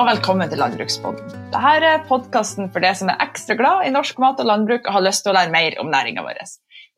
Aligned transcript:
og 0.00 0.06
velkommen 0.08 0.48
til 0.48 0.56
Landbrukspodden. 0.62 1.32
Dette 1.52 1.70
er 1.84 2.04
podkasten 2.08 2.70
for 2.72 2.80
deg 2.80 2.94
som 2.96 3.10
er 3.12 3.20
ekstra 3.20 3.52
glad 3.58 3.84
i 3.84 3.90
norsk 3.92 4.16
mat 4.22 4.38
og 4.40 4.46
landbruk 4.48 4.86
og 4.86 4.94
har 4.96 5.02
lyst 5.04 5.26
til 5.26 5.32
å 5.32 5.36
lære 5.36 5.52
mer 5.52 5.74
om 5.82 5.90
næringa 5.92 6.22
vår. 6.24 6.38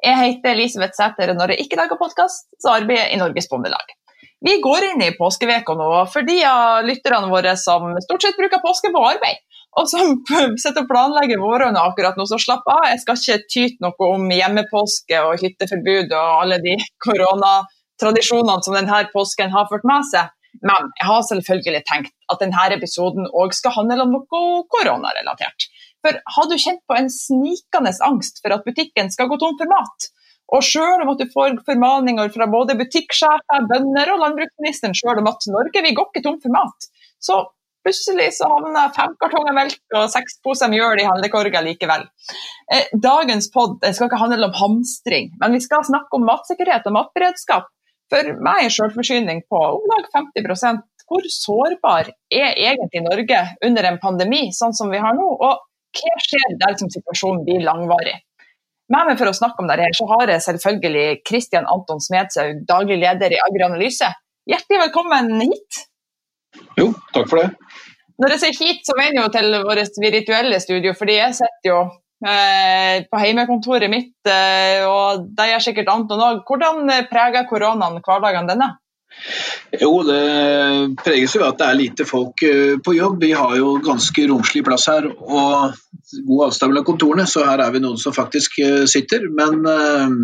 Jeg 0.07 0.19
heter 0.21 0.53
Elisabeth 0.53 0.95
Sæter, 0.95 1.33
og 1.33 1.41
når 1.41 1.55
jeg 1.55 1.65
ikke 1.65 1.81
lager 1.81 1.99
podkast, 1.99 2.47
så 2.63 2.77
arbeider 2.77 3.09
jeg 3.09 3.17
i 3.17 3.19
Norges 3.19 3.49
Bondelag. 3.51 3.91
Vi 4.47 4.55
går 4.63 4.87
inn 4.93 5.03
i 5.03 5.09
påskeveka 5.17 5.75
nå, 5.79 5.89
for 6.13 6.29
de 6.29 6.37
av 6.47 6.87
lytterne 6.87 7.31
våre 7.33 7.57
som 7.59 7.89
stort 8.05 8.23
sett 8.23 8.39
bruker 8.39 8.63
påske 8.63 8.93
på 8.95 9.03
arbeid, 9.09 9.41
og 9.83 9.91
som 9.91 10.15
sitter 10.63 10.85
og 10.85 10.91
planlegger 10.93 11.43
vårene 11.43 11.83
akkurat 11.83 12.21
nå, 12.21 12.29
så 12.31 12.39
slapp 12.39 12.71
av. 12.71 12.87
Jeg 12.93 13.03
skal 13.03 13.19
ikke 13.19 13.49
tyte 13.57 13.83
noe 13.83 14.13
om 14.13 14.31
hjemmepåske 14.31 15.25
og 15.27 15.43
hytteforbud 15.43 16.15
og 16.15 16.37
alle 16.45 16.61
de 16.63 16.79
koronatradisjonene 17.09 18.63
som 18.63 18.79
denne 18.79 19.03
påsken 19.11 19.51
har 19.57 19.67
ført 19.73 19.91
med 19.91 20.07
seg. 20.13 20.31
Men 20.61 20.91
jeg 20.99 21.09
har 21.09 21.23
selvfølgelig 21.29 21.85
tenkt 21.89 22.13
at 22.33 22.43
denne 22.43 22.67
episoden 22.77 23.29
òg 23.33 23.55
skal 23.57 23.75
handle 23.79 24.05
om 24.05 24.17
noe 24.19 24.65
koronarelatert. 24.75 25.69
For 26.03 26.19
har 26.37 26.51
du 26.51 26.57
kjent 26.59 26.83
på 26.91 26.99
en 26.99 27.09
snikende 27.13 27.95
angst 28.05 28.43
for 28.43 28.55
at 28.55 28.67
butikken 28.67 29.11
skal 29.15 29.31
gå 29.31 29.39
tom 29.41 29.57
for 29.59 29.71
mat? 29.71 30.11
Og 30.53 30.65
selv 30.67 31.05
om 31.05 31.15
at 31.15 31.23
du 31.23 31.31
får 31.33 31.57
formaninger 31.65 32.29
fra 32.35 32.49
både 32.51 32.77
butikksjefer, 32.77 33.67
bønder 33.71 34.13
og 34.13 34.21
landbruksministeren 34.27 34.97
selv 34.99 35.23
om 35.23 35.31
at 35.31 35.49
Norge 35.49 35.85
vi 35.87 35.95
går 35.97 36.11
ikke 36.11 36.25
tom 36.27 36.39
for 36.43 36.53
mat, 36.53 36.89
så 37.23 37.41
plutselig 37.83 38.29
så 38.37 38.49
havner 38.51 38.93
fem 38.95 39.15
kartonger 39.23 39.55
melk 39.57 39.97
og 39.97 40.11
seks 40.13 40.37
poser 40.45 40.71
mjøl 40.71 41.01
i 41.01 41.07
handlekorga 41.09 41.63
likevel. 41.65 42.05
Eh, 42.75 42.91
dagens 42.93 43.49
pod 43.55 43.81
skal 43.83 44.11
ikke 44.11 44.21
handle 44.21 44.51
om 44.51 44.59
hamstring, 44.59 45.33
men 45.41 45.57
vi 45.57 45.63
skal 45.65 45.87
snakke 45.89 46.19
om 46.19 46.29
matsikkerhet 46.29 46.87
og 46.91 46.99
matberedskap. 46.99 47.71
For 48.13 48.33
meg 48.45 48.67
er 48.67 48.75
selvforsyning 48.75 49.45
på 49.49 49.61
om 49.77 49.85
lag 49.89 50.09
50% 50.13 50.83
Hvor 51.09 51.29
sårbar 51.33 52.11
er 52.33 52.59
egentlig 52.59 53.05
Norge 53.07 53.39
under 53.65 53.89
en 53.89 54.01
pandemi 54.03 54.43
sånn 54.57 54.77
som 54.77 54.93
vi 54.93 55.01
har 55.01 55.17
nå, 55.17 55.29
og 55.29 55.65
hva 55.93 56.13
skjer 56.25 56.55
dersom 56.61 56.93
situasjonen 56.93 57.43
blir 57.47 57.65
langvarig? 57.65 58.15
Med 58.93 59.09
meg 59.09 59.19
for 59.21 59.31
å 59.31 59.37
snakke 59.37 59.61
om 59.63 59.69
dette 59.71 59.89
så 59.97 60.07
har 60.11 60.31
jeg 60.33 60.45
selvfølgelig 60.47 61.23
Kristian 61.29 61.69
Anton 61.69 62.01
Smedshaug, 62.05 62.63
daglig 62.69 62.99
leder 63.01 63.33
i 63.33 63.41
Agroanalyse. 63.41 64.09
Hjertelig 64.49 64.81
velkommen 64.87 65.33
hit. 65.41 65.83
Jo, 66.81 66.91
takk 67.15 67.29
for 67.31 67.41
det. 67.41 67.51
Når 68.21 68.35
jeg 68.35 68.43
sier 68.43 68.59
hit, 68.61 68.83
så 68.87 68.97
mener 68.99 69.19
jeg 69.19 69.25
jo 69.25 69.33
til 69.37 69.59
vårt 69.69 70.01
virtuelle 70.05 70.61
studio, 70.61 70.93
fordi 70.99 71.19
jeg 71.19 71.39
sitter 71.41 71.71
jo 71.71 71.79
på 72.23 73.19
heimekontoret 73.19 73.91
mitt, 73.91 74.15
eh, 74.31 74.85
og 74.87 75.27
det 75.35 75.49
gjør 75.51 75.65
sikkert 75.65 75.91
Anton 75.91 76.23
òg. 76.23 76.45
Hvordan 76.47 76.87
preger 77.11 77.49
koronaen 77.51 77.99
hverdagen 78.05 78.51
denne? 78.51 78.77
Jo, 79.81 79.91
det 80.05 80.97
preges 81.01 81.35
jo 81.37 81.43
av 81.43 81.55
at 81.55 81.61
det 81.61 81.67
er 81.69 81.79
lite 81.79 82.07
folk 82.09 82.45
eh, 82.45 82.77
på 82.85 82.95
jobb. 82.97 83.23
Vi 83.25 83.33
har 83.37 83.57
jo 83.57 83.75
ganske 83.85 84.27
romslig 84.29 84.65
plass 84.67 84.89
her 84.91 85.09
og 85.09 85.75
god 86.13 86.47
avstand 86.49 86.73
mellom 86.73 86.87
kontorene, 86.87 87.27
så 87.29 87.47
her 87.47 87.63
er 87.65 87.73
vi 87.75 87.83
noen 87.83 88.01
som 88.01 88.15
faktisk 88.17 88.59
sitter. 88.91 89.29
Men 89.33 89.63
eh, 89.69 90.17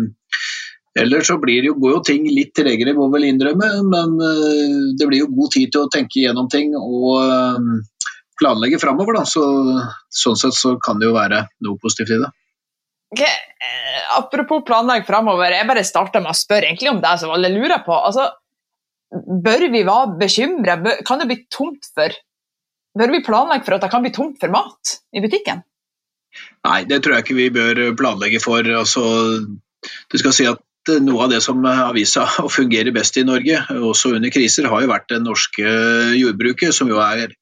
ellers 1.01 1.29
så 1.31 1.39
blir 1.41 1.65
jo, 1.65 1.77
går 1.81 1.95
jo 1.97 2.01
ting 2.11 2.27
litt 2.29 2.53
tregere, 2.57 2.95
må 2.97 3.09
vel 3.13 3.29
innrømme. 3.29 3.71
Men 3.89 4.17
eh, 4.25 4.75
det 4.99 5.09
blir 5.09 5.23
jo 5.23 5.31
god 5.33 5.55
tid 5.55 5.73
til 5.73 5.85
å 5.85 5.93
tenke 5.93 6.21
gjennom 6.21 6.49
ting 6.51 6.75
og 6.77 7.09
uh, 7.17 7.79
planlegge 8.39 8.79
framover. 8.81 9.21
Så, 9.29 9.43
sånn 10.09 10.39
sett 10.39 10.57
så 10.57 10.75
kan 10.83 11.01
det 11.01 11.09
jo 11.09 11.15
være 11.17 11.45
noe 11.65 11.79
positivt 11.81 12.15
i 12.15 12.21
det. 12.23 12.31
Okay. 13.15 13.35
Eh, 13.59 14.01
apropos 14.17 14.63
planlegge 14.67 15.07
framover, 15.07 15.55
jeg 15.55 15.67
bare 15.69 15.85
starter 15.87 16.23
med 16.23 16.33
å 16.33 16.37
spørre 16.37 16.69
egentlig 16.69 16.93
om 16.93 17.01
det 17.03 17.15
som 17.21 17.33
alle 17.33 17.51
lurer 17.53 17.81
på. 17.85 17.95
Altså, 17.95 18.29
bør 19.09 19.65
vi 19.73 19.83
være 19.83 20.17
bekymra? 20.19 20.77
Kan 21.07 21.21
det 21.21 21.29
bli 21.31 21.43
tomt 21.51 21.91
for 21.93 22.17
Bør 22.99 23.11
vi 23.13 23.19
planlegge 23.21 23.67
for 23.67 23.75
at 23.75 23.83
det 23.83 23.91
kan 23.93 24.01
bli 24.01 24.09
tomt 24.11 24.39
for 24.41 24.51
mat 24.51 24.95
i 25.13 25.21
butikken? 25.21 25.61
Nei, 26.65 26.79
det 26.89 27.03
tror 27.03 27.15
jeg 27.15 27.25
ikke 27.25 27.37
vi 27.37 27.45
bør 27.53 27.81
planlegge 27.97 28.41
for. 28.41 28.65
Altså, 28.65 29.03
du 29.85 30.17
skal 30.19 30.33
si 30.35 30.47
at 30.49 30.63
noe 30.97 31.25
av 31.25 31.33
det 31.33 31.41
som 31.45 31.61
har 31.65 31.93
vist 31.95 32.17
seg 32.17 32.39
å 32.45 32.51
fungere 32.51 32.93
best 32.95 33.19
i 33.21 33.25
Norge, 33.27 33.61
også 33.77 34.15
under 34.17 34.33
kriser, 34.33 34.69
har 34.71 34.83
jo 34.83 34.91
vært 34.91 35.09
det 35.13 35.21
norske 35.23 35.73
jordbruket, 36.17 36.73
som 36.75 36.89
jo 36.91 37.01
er 37.03 37.35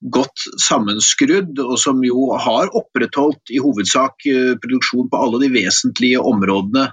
godt 0.00 0.44
sammenskrudd, 0.62 1.58
og 1.58 1.78
som 1.80 2.02
jo 2.06 2.30
har 2.38 2.70
opprettholdt 2.76 3.50
i 3.50 3.60
hovedsak 3.62 4.26
eh, 4.30 4.54
produksjon 4.62 5.08
på 5.10 5.22
alle 5.24 5.42
de 5.42 5.50
vesentlige 5.54 6.20
områdene, 6.22 6.88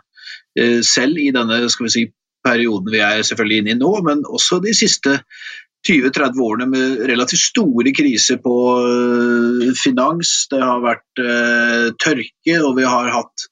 eh, 0.57 0.79
selv 0.85 1.21
i 1.21 1.29
denne 1.35 1.61
si, 1.69 2.07
perioden 2.45 2.91
vi 2.93 3.01
er 3.01 3.21
selvfølgelig 3.25 3.61
inne 3.61 3.75
i 3.75 3.79
nå, 3.79 3.91
men 4.05 4.25
også 4.25 4.59
de 4.63 4.73
siste 4.77 5.19
20-30 5.85 6.41
årene 6.41 6.67
med 6.69 7.05
relativt 7.05 7.45
store 7.45 7.93
kriser 7.93 8.41
på 8.41 8.57
eh, 8.81 9.71
finans. 9.77 10.47
Det 10.49 10.61
har 10.61 10.81
vært 10.85 11.25
tørke, 12.01 12.59
og 12.61 12.75
vi 12.79 12.89
har 12.89 13.13
hatt 13.13 13.49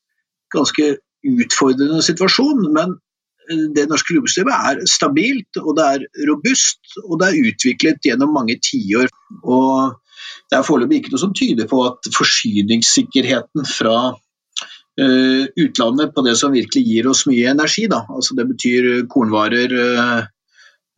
ganske 0.53 0.95
utfordrende 1.23 2.01
situasjon. 2.05 2.65
Men 2.73 2.97
det 3.75 3.87
norske 3.89 4.15
jordbrukssystemet 4.15 4.69
er 4.69 4.85
stabilt, 4.89 5.59
og 5.61 5.75
det 5.77 5.89
er 5.95 6.27
robust, 6.29 6.81
og 7.03 7.19
det 7.21 7.29
er 7.29 7.51
utviklet 7.51 8.07
gjennom 8.07 8.33
mange 8.35 8.55
tiår. 8.63 9.11
Og 9.43 9.99
det 10.51 10.59
er 10.59 10.65
foreløpig 10.67 11.01
ikke 11.01 11.13
noe 11.13 11.23
som 11.23 11.35
tyder 11.35 11.69
på 11.69 11.83
at 11.87 12.09
forsyningssikkerheten 12.13 13.67
fra 13.67 13.97
uh, 14.13 15.45
utlandet 15.65 16.13
på 16.15 16.25
det 16.27 16.35
som 16.39 16.53
virkelig 16.55 16.83
gir 16.87 17.09
oss 17.11 17.25
mye 17.29 17.53
energi, 17.53 17.87
da. 17.91 18.03
altså 18.09 18.37
det 18.37 18.49
betyr 18.51 18.91
kornvarer, 19.11 19.73
uh, 19.73 20.27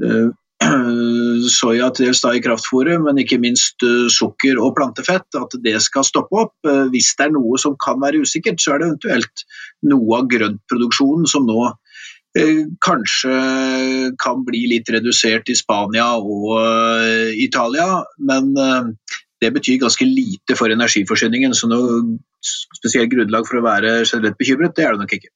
uh, 0.04 0.28
soya 1.52 1.90
til 1.94 2.10
dels 2.10 2.24
da 2.24 2.32
i 2.36 2.42
kraftfôret, 2.44 3.02
men 3.04 3.20
ikke 3.22 3.42
minst 3.44 3.84
sukker 4.16 4.60
og 4.64 4.72
plantefett, 4.78 5.28
at 5.36 5.58
det 5.62 5.76
skal 5.84 6.06
stoppe 6.08 6.40
opp. 6.46 6.54
Hvis 6.94 7.10
det 7.20 7.26
er 7.28 7.34
noe 7.36 7.60
som 7.60 7.76
kan 7.76 8.00
være 8.02 8.22
usikkert, 8.24 8.64
så 8.64 8.74
er 8.74 8.82
det 8.82 8.88
eventuelt 8.88 9.44
noe 9.92 10.22
av 10.22 10.30
grøntproduksjonen 10.32 11.28
som 11.30 11.44
nå 11.46 11.60
kanskje 12.84 13.36
kan 14.20 14.44
bli 14.48 14.66
litt 14.74 14.90
redusert 14.92 15.48
i 15.50 15.56
Spania 15.56 16.16
og 16.20 16.52
eh, 16.60 17.32
Italia, 17.46 18.02
men 18.20 18.52
eh, 18.60 18.92
det 19.44 19.54
betyr 19.56 19.80
ganske 19.86 20.08
lite 20.08 20.58
for 20.60 20.72
energiforsyningen. 20.72 21.56
Så 21.56 21.70
noe 21.72 22.18
spesielt 22.80 23.12
grunnlag 23.14 23.48
for 23.48 23.62
å 23.62 23.66
være 23.66 23.98
generelt 24.04 24.38
bekymret, 24.40 24.76
det 24.76 24.86
er 24.86 24.96
det 24.96 25.06
nok 25.06 25.18
ikke. 25.18 25.32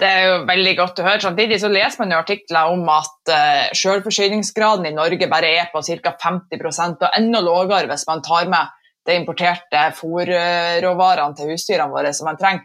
Det 0.00 0.08
er 0.08 0.24
jo 0.26 0.38
veldig 0.48 0.72
godt 0.78 0.98
å 1.02 1.06
høre. 1.06 1.22
Samtidig 1.22 1.60
så 1.62 1.68
leser 1.70 2.00
man 2.00 2.14
jo 2.14 2.22
artikler 2.22 2.72
om 2.72 2.88
at 2.90 3.32
selvforsyningsgraden 3.76 4.88
i 4.88 4.94
Norge 4.96 5.28
bare 5.30 5.52
er 5.60 5.68
på 5.70 5.82
ca. 5.84 6.14
50% 6.24 7.04
og 7.04 7.18
enda 7.20 7.42
lavere 7.44 7.90
hvis 7.92 8.06
man 8.08 8.24
tar 8.24 8.48
med 8.50 8.72
de 9.06 9.16
importerte 9.20 9.84
fôrråvarene 10.00 11.36
til 11.36 11.52
husdyrene 11.52 11.92
våre 11.92 12.12
som 12.16 12.28
man 12.30 12.40
trenger. 12.40 12.64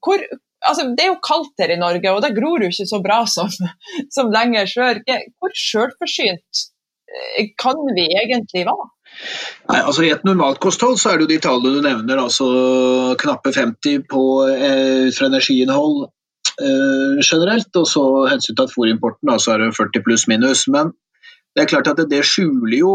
Hvor, 0.00 0.22
altså, 0.66 0.86
Det 0.96 1.04
er 1.04 1.12
jo 1.12 1.20
kaldt 1.24 1.62
her 1.62 1.72
i 1.74 1.80
Norge, 1.80 2.12
og 2.12 2.22
det 2.24 2.34
gror 2.36 2.62
jo 2.62 2.70
ikke 2.70 2.88
så 2.88 3.00
bra 3.04 3.22
som, 3.30 3.50
som 4.16 4.32
lenger 4.34 4.70
sør. 4.70 5.02
Hvor 5.40 5.54
selvforsynt 5.56 6.64
eh, 7.10 7.52
kan 7.60 7.80
vi 7.96 8.08
egentlig 8.22 8.66
være? 8.68 8.88
Nei, 9.70 9.80
altså 9.80 10.04
I 10.06 10.12
et 10.14 10.24
normalkosthold 10.24 10.98
så 11.00 11.10
er 11.10 11.18
det 11.18 11.26
jo 11.26 11.32
de 11.32 11.42
tallene 11.42 11.80
du 11.80 11.84
nevner, 11.84 12.22
altså 12.22 12.46
knappe 13.20 13.52
50 13.56 14.04
på, 14.10 14.24
eh, 14.54 15.08
fra 15.16 15.28
energiinnhold 15.30 16.04
eh, 16.06 17.20
generelt, 17.24 17.70
og 17.76 17.88
så 17.90 18.04
hensyntatt 18.30 18.72
fôrimporten, 18.74 19.32
så 19.38 19.54
er 19.54 19.64
det 19.64 19.74
40 19.78 20.04
pluss 20.06 20.28
minus. 20.30 20.66
Men 20.70 20.94
det 21.56 21.64
er 21.64 21.72
klart 21.72 21.90
at 21.90 21.98
det, 21.98 22.10
det 22.12 22.22
skjuler 22.26 22.78
jo 22.78 22.94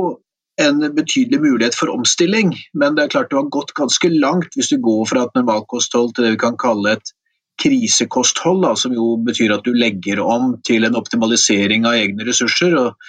en 0.61 0.79
betydelig 0.95 1.41
mulighet 1.43 1.75
for 1.75 1.91
omstilling, 1.91 2.53
men 2.73 2.95
det 2.95 3.05
er 3.05 3.11
klart 3.11 3.31
du 3.31 3.35
har 3.35 3.51
gått 3.51 3.75
ganske 3.75 4.09
langt 4.13 4.55
hvis 4.55 4.71
du 4.71 4.77
går 4.79 5.03
fra 5.09 5.25
et 5.25 5.35
normalkosthold 5.35 6.13
til 6.15 6.25
det 6.25 6.35
vi 6.37 6.43
kan 6.45 6.55
kalle 6.59 6.95
et 6.95 7.11
krisekosthold, 7.61 8.63
da, 8.65 8.73
som 8.79 8.93
jo 8.95 9.15
betyr 9.25 9.53
at 9.55 9.65
du 9.65 9.73
legger 9.75 10.21
om 10.23 10.55
til 10.67 10.87
en 10.87 10.97
optimalisering 10.99 11.87
av 11.87 11.97
egne 11.99 12.27
ressurser. 12.27 12.75
Og, 12.81 13.07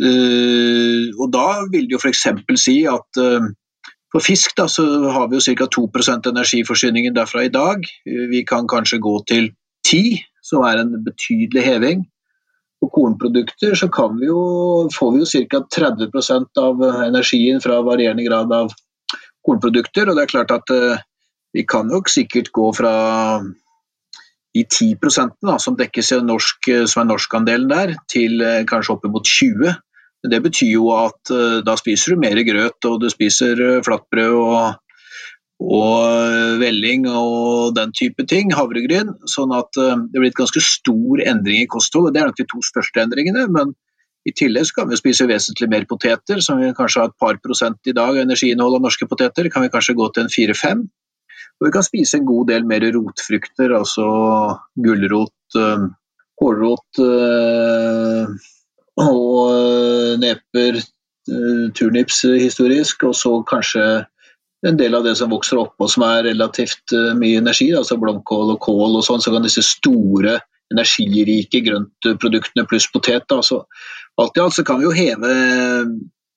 øh, 0.00 1.08
og 1.16 1.32
da 1.32 1.46
vil 1.72 1.88
det 1.88 1.96
jo 1.96 2.02
f.eks. 2.02 2.26
si 2.60 2.76
at 2.90 3.22
øh, 3.22 3.50
for 4.10 4.26
fisk 4.26 4.56
da, 4.58 4.66
så 4.68 4.84
har 5.14 5.28
vi 5.30 5.38
jo 5.38 5.44
ca. 5.54 5.66
2 5.66 5.86
energiforsyningen 6.32 7.14
derfra 7.14 7.44
i 7.44 7.52
dag. 7.54 7.86
Vi 8.04 8.44
kan 8.44 8.66
kanskje 8.68 8.98
gå 8.98 9.22
til 9.28 9.52
10 9.86 10.18
som 10.42 10.64
er 10.66 10.82
en 10.82 10.96
betydelig 11.04 11.62
heving. 11.62 12.04
På 12.80 12.88
kornprodukter 12.88 13.74
så 13.76 13.86
vi 14.18 14.26
jo, 14.26 14.88
får 14.98 15.12
vi 15.12 15.18
jo 15.22 15.46
ca. 15.46 15.60
30 15.76 16.08
av 16.58 16.82
energien 17.04 17.60
fra 17.60 17.82
varierende 17.82 18.24
grad 18.24 18.52
av 18.52 18.72
kornprodukter. 19.46 20.08
Og 20.08 20.16
det 20.16 20.22
er 20.22 20.32
klart 20.32 20.50
at 20.50 20.72
uh, 20.74 20.98
vi 21.52 21.64
kan 21.66 21.86
nok 21.86 22.08
sikkert 22.08 22.50
gå 22.52 22.72
fra 22.72 22.94
de 24.54 24.64
10 24.64 24.96
da, 25.46 25.58
som 25.58 25.76
dekkes 25.78 26.12
norsk, 26.26 26.68
eh, 26.68 26.86
som 26.90 27.04
er 27.04 27.10
norskandelen 27.12 27.70
der, 27.70 27.94
til 28.10 28.42
eh, 28.42 28.64
kanskje 28.66 28.96
oppimot 28.96 29.26
20 29.26 29.74
Det 30.30 30.42
betyr 30.42 30.72
jo 30.74 30.90
at 30.92 31.30
eh, 31.32 31.60
da 31.64 31.76
spiser 31.78 32.14
du 32.14 32.20
mer 32.20 32.40
grøt, 32.44 32.84
og 32.84 33.00
du 33.00 33.08
spiser 33.10 33.80
flatbrød 33.86 34.34
og, 34.36 34.74
og 35.60 36.58
velling 36.60 37.06
og 37.08 37.76
den 37.76 37.92
type 37.92 38.26
ting, 38.26 38.52
havregryn. 38.52 39.14
Sånn 39.28 39.54
at 39.54 39.70
det 39.76 40.18
blir 40.18 40.32
et 40.32 40.36
ganske 40.36 40.60
stor 40.64 41.22
endring 41.24 41.62
i 41.62 41.70
kostholdet. 41.70 42.14
Det 42.14 42.20
er 42.20 42.28
nok 42.30 42.40
de 42.40 42.48
to 42.50 42.60
største 42.64 43.00
endringene. 43.00 43.46
Men 43.52 43.74
I 44.28 44.32
tillegg 44.36 44.68
så 44.68 44.80
kan 44.80 44.90
vi 44.90 45.00
spise 45.00 45.28
vesentlig 45.28 45.68
mer 45.72 45.86
poteter, 45.88 46.40
som 46.44 46.60
vi 46.60 46.72
kanskje 46.76 47.04
har 47.04 47.12
et 47.12 47.20
par 47.20 47.38
prosent 47.44 47.80
i 47.88 47.96
dag 47.96 48.16
av 48.16 48.24
energiinnholdet 48.24 48.80
av 48.80 48.88
norske 48.88 49.08
poteter. 49.08 49.48
Kan 49.52 49.64
vi 49.64 49.72
kanskje 49.72 49.96
gå 49.96 50.08
til 50.12 50.26
en 50.26 50.32
fire-fem. 50.32 50.88
Og 51.60 51.68
vi 51.68 51.74
kan 51.74 51.84
spise 51.84 52.18
en 52.18 52.28
god 52.28 52.48
del 52.48 52.64
mer 52.68 52.86
rotfrukter, 52.94 53.74
altså 53.76 54.06
gulrot, 54.80 55.58
kålrot 56.40 57.02
øh, 57.04 58.30
og 59.00 59.34
øh, 59.52 60.14
neper, 60.22 60.80
turnips 61.76 62.22
historisk, 62.40 63.04
og 63.06 63.12
så 63.14 63.34
kanskje 63.46 63.82
en 64.66 64.78
del 64.80 64.96
av 64.96 65.04
det 65.04 65.12
som 65.20 65.30
vokser 65.30 65.60
oppå 65.60 65.86
som 65.88 66.02
er 66.08 66.24
relativt 66.26 66.94
mye 67.20 67.38
energi, 67.38 67.68
altså 67.76 67.98
blomkål 68.00 68.56
og 68.56 68.58
kål 68.64 68.96
og 68.98 69.04
sånn, 69.06 69.22
så 69.22 69.32
kan 69.32 69.44
disse 69.44 69.62
store 69.62 70.38
energirike 70.72 71.62
grøntproduktene 71.66 72.66
pluss 72.68 72.88
potet. 72.92 73.28
Altså, 73.30 73.62
alt 74.20 74.36
i 74.36 74.42
alt 74.42 74.56
så 74.56 74.64
kan 74.66 74.80
vi 74.80 74.88
jo 74.88 74.96
heve 74.96 75.34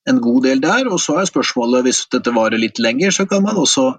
en 0.10 0.22
god 0.24 0.44
del 0.48 0.64
der. 0.64 0.88
Og 0.92 1.02
så 1.02 1.20
er 1.20 1.30
spørsmålet, 1.30 1.86
hvis 1.88 2.06
dette 2.14 2.34
varer 2.36 2.62
litt 2.62 2.82
lenger, 2.84 3.14
så 3.16 3.28
kan 3.30 3.44
man 3.46 3.60
også 3.60 3.92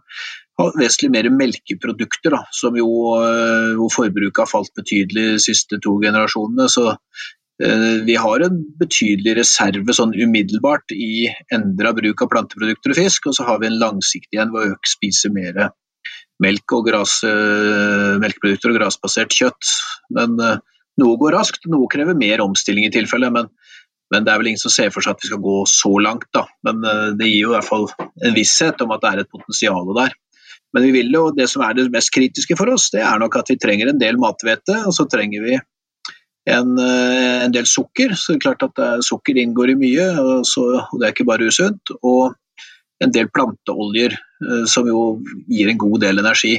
ha 0.60 0.66
vesentlig 0.78 1.10
mer 1.10 1.30
melkeprodukter, 1.34 2.34
da, 2.36 2.44
som 2.54 2.76
jo 2.78 2.88
eh, 3.18 3.72
hvor 3.78 3.90
forbruket 3.90 4.44
har 4.44 4.50
falt 4.50 4.70
betydelig 4.78 5.24
de 5.32 5.40
siste 5.42 5.80
to 5.82 5.96
generasjonene. 6.02 6.68
Så 6.70 6.92
eh, 6.94 8.04
vi 8.06 8.18
har 8.20 8.44
en 8.46 8.60
betydelig 8.78 9.34
reserve 9.40 9.96
sånn 9.96 10.14
umiddelbart 10.14 10.94
i 10.94 11.26
endra 11.54 11.94
bruk 11.96 12.22
av 12.22 12.30
planteprodukter 12.36 12.94
og 12.94 13.00
fisk, 13.00 13.26
og 13.30 13.38
så 13.38 13.48
har 13.48 13.58
vi 13.62 13.72
en 13.72 13.80
langsiktig 13.82 14.38
en 14.38 14.54
ved 14.54 14.62
å 14.62 14.76
øke 14.76 14.94
spise 14.94 15.32
mer 15.34 15.66
melk 16.42 16.74
og 16.76 16.88
gras, 16.88 17.18
eh, 17.26 18.14
melkeprodukter 18.22 18.72
og 18.72 18.78
grasbasert 18.80 19.34
kjøtt. 19.34 19.74
Men 20.14 20.38
eh, 20.42 20.62
noe 21.02 21.18
går 21.20 21.34
raskt, 21.34 21.66
noe 21.70 21.90
krever 21.90 22.18
mer 22.18 22.42
omstilling 22.44 22.88
i 22.88 22.94
tilfelle. 22.94 23.30
Men, 23.34 23.50
men, 24.14 24.26
det 24.26 24.32
er 24.32 24.40
vel 24.40 24.52
ingen 24.52 24.62
som 24.62 24.72
ser 24.72 24.92
for 24.94 25.04
seg 25.04 25.16
at 25.16 25.24
vi 25.24 25.30
skal 25.32 25.42
gå 25.42 25.56
så 25.70 25.92
langt. 26.02 26.28
Da. 26.36 26.46
Men 26.66 26.84
eh, 26.86 27.10
det 27.18 27.30
gir 27.30 27.48
jo 27.48 27.52
i 27.52 27.56
hvert 27.56 27.68
fall 27.68 27.88
en 27.98 28.36
visshet 28.36 28.84
om 28.84 28.94
at 28.94 29.02
det 29.02 29.10
er 29.10 29.24
et 29.24 29.32
potensial 29.34 29.90
der. 29.98 30.14
Men 30.74 30.86
vi 30.86 30.94
vil 30.96 31.12
jo, 31.14 31.28
det 31.34 31.46
som 31.50 31.62
er 31.66 31.76
det 31.76 31.90
mest 31.94 32.10
kritiske 32.14 32.56
for 32.58 32.72
oss, 32.72 32.88
det 32.94 33.02
er 33.06 33.20
nok 33.22 33.36
at 33.38 33.50
vi 33.52 33.60
trenger 33.62 33.90
en 33.90 34.00
del 34.00 34.18
mathvete, 34.18 34.80
og 34.88 34.94
så 34.96 35.06
trenger 35.10 35.44
vi 35.44 35.58
en, 36.50 36.72
en, 36.80 37.52
del 37.54 37.68
sukker. 37.70 38.16
Så 38.18 38.34
det 38.34 38.40
er 38.40 38.46
klart 38.48 38.64
at 38.66 39.04
Sukker 39.06 39.38
inngår 39.38 39.70
i 39.72 39.76
mye, 39.78 40.08
og, 40.18 40.32
så, 40.48 40.64
og 40.82 40.96
det 40.98 41.06
er 41.06 41.14
ikke 41.14 41.28
bare 41.28 41.46
usunt. 41.46 41.94
Og 42.02 42.34
en 43.02 43.14
del 43.14 43.30
planteoljer, 43.34 44.14
eh, 44.14 44.64
som 44.70 44.88
jo 44.88 45.04
gir 45.50 45.70
en 45.70 45.80
god 45.80 46.00
del 46.06 46.22
energi. 46.22 46.56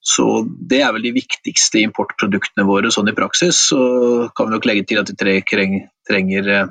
Så 0.00 0.46
Det 0.68 0.80
er 0.80 0.92
vel 0.96 1.04
de 1.04 1.12
viktigste 1.12 1.82
importproduktene 1.84 2.64
våre 2.64 2.90
sånn 2.92 3.10
i 3.12 3.16
praksis. 3.16 3.68
Så 3.68 3.80
kan 4.36 4.48
vi 4.48 4.56
nok 4.56 4.68
legge 4.68 4.86
til 4.88 5.00
at 5.02 5.12
vi 5.12 5.40
trenger 5.44 6.48
eh, 6.48 6.68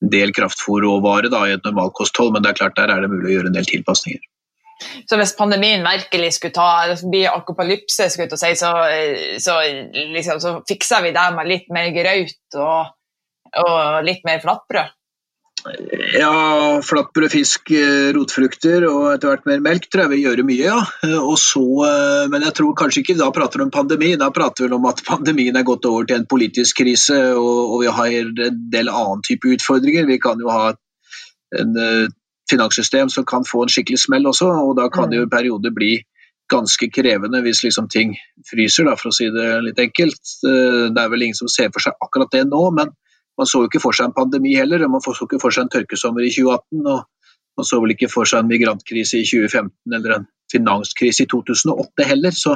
en 0.00 0.12
del 0.12 0.32
kraftfôrråvare 0.32 1.28
i 1.28 1.56
et 1.58 1.66
normalkosthold, 1.66 2.32
men 2.32 2.42
det 2.42 2.54
er 2.54 2.60
klart 2.62 2.78
der 2.78 2.92
er 2.92 3.02
det 3.04 3.12
mulig 3.12 3.28
å 3.28 3.34
gjøre 3.34 3.52
en 3.52 3.58
del 3.58 3.68
tilpasninger. 3.68 4.22
Så 5.04 5.18
hvis 5.20 5.34
pandemien 5.36 5.84
virkelig 5.84 6.38
skulle 6.38 6.56
ta, 6.56 6.94
bli 7.04 7.26
akopalypse, 7.28 8.06
skulle 8.08 8.38
si, 8.40 8.54
så, 8.56 8.70
så, 9.44 9.58
liksom, 10.14 10.40
så, 10.40 10.54
fikser 10.68 11.04
vi 11.04 11.12
det 11.12 11.26
med 11.36 11.50
litt 11.50 11.68
mer 11.74 11.90
grøt 11.92 12.56
og, 12.56 12.94
og 13.60 14.08
litt 14.08 14.24
mer 14.24 14.40
flatbrød? 14.40 14.96
Ja, 16.16 16.80
flatbrød, 16.84 17.30
fisk, 17.32 17.70
eh, 17.70 18.10
rotfrukter 18.16 18.84
og 18.88 19.10
etter 19.12 19.28
hvert 19.28 19.48
mer 19.48 19.60
melk 19.64 19.88
tror 19.90 20.06
jeg 20.06 20.12
vil 20.14 20.22
gjøre 20.24 20.44
mye, 20.48 20.62
ja. 20.64 20.78
Eh, 21.04 21.34
så, 21.36 21.64
eh, 21.86 22.28
men 22.32 22.46
jeg 22.46 22.54
tror 22.56 22.76
kanskje 22.78 23.02
ikke 23.02 23.18
da 23.18 23.30
prater 23.34 23.62
om 23.62 23.70
pandemi, 23.70 24.14
da 24.16 24.30
prater 24.30 24.68
vi 24.68 24.74
om 24.74 24.86
at 24.88 25.02
pandemien 25.04 25.56
er 25.56 25.66
gått 25.68 25.84
over 25.84 26.06
til 26.08 26.20
en 26.20 26.28
politisk 26.30 26.80
krise 26.80 27.18
og, 27.34 27.74
og 27.74 27.82
vi 27.82 27.92
har 27.98 28.16
en 28.20 28.62
del 28.72 28.88
annen 28.88 29.20
type 29.26 29.52
utfordringer. 29.52 30.08
Vi 30.08 30.18
kan 30.18 30.40
jo 30.40 30.48
ha 30.48 30.72
en 31.60 31.76
finanssystem 32.50 33.10
som 33.10 33.26
kan 33.26 33.44
få 33.44 33.64
en 33.64 33.72
skikkelig 33.72 34.00
smell 34.06 34.26
også, 34.30 34.48
og 34.48 34.76
da 34.78 34.88
kan 34.88 35.10
det 35.10 35.20
jo 35.20 35.26
i 35.26 35.30
perioder 35.30 35.74
bli 35.74 35.98
ganske 36.50 36.88
krevende 36.90 37.42
hvis 37.44 37.62
liksom 37.62 37.86
ting 37.90 38.16
fryser, 38.48 38.88
da, 38.88 38.96
for 38.98 39.10
å 39.10 39.14
si 39.14 39.28
det 39.30 39.46
litt 39.66 39.78
enkelt. 39.78 40.18
Det 40.42 40.98
er 40.98 41.12
vel 41.12 41.26
ingen 41.26 41.38
som 41.38 41.50
ser 41.50 41.70
for 41.74 41.82
seg 41.84 41.94
akkurat 42.02 42.32
det 42.34 42.46
nå, 42.48 42.64
men 42.74 42.90
man 43.40 43.48
så 43.48 43.62
jo 43.62 43.70
ikke 43.70 43.80
for 43.82 43.96
seg 43.96 44.10
en 44.10 44.16
pandemi 44.16 44.52
heller, 44.58 44.84
og 44.84 44.92
man 44.92 45.04
så 45.04 45.14
ikke 45.16 45.40
for 45.40 45.54
seg 45.54 45.66
en 45.66 45.72
tørkesommer 45.72 46.26
i 46.26 46.32
2018. 46.34 46.84
og 46.92 47.06
Man 47.58 47.68
så 47.68 47.80
vel 47.82 47.94
ikke 47.94 48.10
for 48.12 48.28
seg 48.28 48.44
en 48.44 48.50
migrantkrise 48.50 49.20
i 49.20 49.26
2015 49.28 49.96
eller 49.96 50.16
en 50.18 50.26
finanskrise 50.52 51.24
i 51.24 51.30
2008 51.30 52.06
heller. 52.10 52.36
Så 52.36 52.54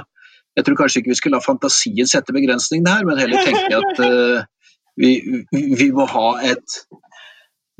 jeg 0.55 0.67
tror 0.67 0.79
kanskje 0.79 1.01
ikke 1.01 1.15
vi 1.15 1.19
skal 1.23 1.35
la 1.35 1.43
fantasien 1.45 2.09
sette 2.11 2.37
begrensningene 2.37 2.93
her, 2.99 3.09
men 3.09 3.21
heller 3.21 3.49
tenke 3.49 3.81
at 3.81 4.05
uh, 4.05 4.45
vi, 5.03 5.17
vi, 5.51 5.89
må 5.97 6.07
ha 6.13 6.29
et 6.53 6.79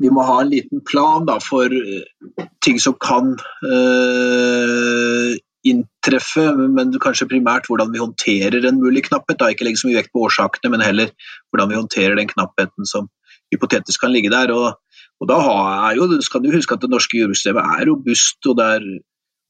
vi 0.03 0.11
må 0.11 0.25
ha 0.27 0.41
en 0.41 0.51
liten 0.51 0.81
plan 0.83 1.23
da, 1.29 1.37
for 1.39 1.71
ting 2.65 2.81
som 2.83 2.97
kan 2.99 3.31
uh, 3.63 5.29
inntreffe, 5.65 6.45
men 6.55 6.93
kanskje 7.01 7.27
primært 7.29 7.67
hvordan 7.69 7.91
vi 7.93 8.01
håndterer 8.01 8.65
en 8.67 8.79
mulig 8.81 9.07
knapphet. 9.07 9.39
Da. 9.41 9.49
Ikke 9.51 9.65
legge 9.67 9.81
så 9.81 9.89
mye 9.89 9.99
vekt 9.99 10.13
på 10.13 10.25
årsakene, 10.27 10.71
men 10.73 10.83
heller 10.85 11.11
hvordan 11.49 11.71
vi 11.71 11.79
håndterer 11.79 12.17
den 12.19 12.29
knappheten 12.29 12.89
som 12.89 13.09
hypotetisk 13.53 14.05
kan 14.05 14.13
ligge 14.13 14.31
der. 14.33 14.53
Og, 14.53 14.77
og 15.21 15.29
da 15.31 15.39
jo, 15.97 16.07
skal 16.25 16.43
du 16.43 16.51
huske 16.53 16.77
at 16.77 16.85
det 16.85 16.91
norske 16.93 17.17
jordbrukssystemet 17.17 17.77
er 17.79 17.89
robust, 17.89 18.39
og, 18.51 18.61
er, 18.61 18.85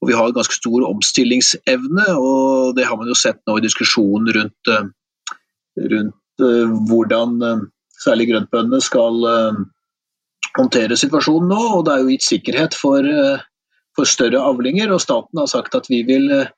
og, 0.00 0.10
vi 0.10 0.18
har 0.18 0.36
ganske 0.36 0.56
stor 0.56 0.86
omstillingsevne. 0.88 2.08
og 2.16 2.76
Det 2.78 2.86
har 2.88 3.00
man 3.00 3.12
jo 3.12 3.18
sett 3.18 3.42
nå 3.46 3.58
i 3.58 3.64
diskusjonen 3.66 4.32
rundt, 4.38 4.72
eh, 4.72 4.92
rundt 5.92 6.44
uh, 6.44 6.76
hvordan 6.88 7.40
uh, 7.44 7.66
særlig 8.04 8.30
grøntbøndene 8.30 8.80
skal 8.84 9.28
håndtere 10.56 10.96
situasjonen 10.96 11.52
nå. 11.52 11.60
og 11.76 11.84
Det 11.84 11.92
er 11.92 12.02
jo 12.02 12.10
gitt 12.14 12.24
sikkerhet 12.24 12.76
for 12.76 13.04
for 13.96 14.08
større 14.08 14.42
avlinger, 14.44 14.92
og 14.92 15.02
staten 15.02 15.40
har 15.40 15.48
sagt 15.50 15.76
at 15.78 15.88
vi 15.90 16.02
vil 16.08 16.28
eh, 16.34 16.50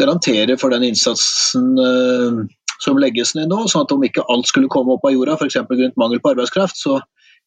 garantere 0.00 0.56
for 0.60 0.72
den 0.74 0.86
innsatsen 0.90 1.74
eh, 1.80 2.40
som 2.82 3.00
legges 3.00 3.34
ned 3.36 3.50
nå, 3.52 3.62
sånn 3.70 3.86
at 3.86 3.92
om 3.94 4.04
ikke 4.04 4.24
alt 4.32 4.48
skulle 4.50 4.70
komme 4.72 4.96
opp 4.96 5.06
av 5.08 5.14
jorda, 5.14 5.36
f.eks. 5.38 5.60
grunnet 5.70 6.00
mangel 6.00 6.20
på 6.22 6.34
arbeidskraft, 6.34 6.78
så 6.80 6.98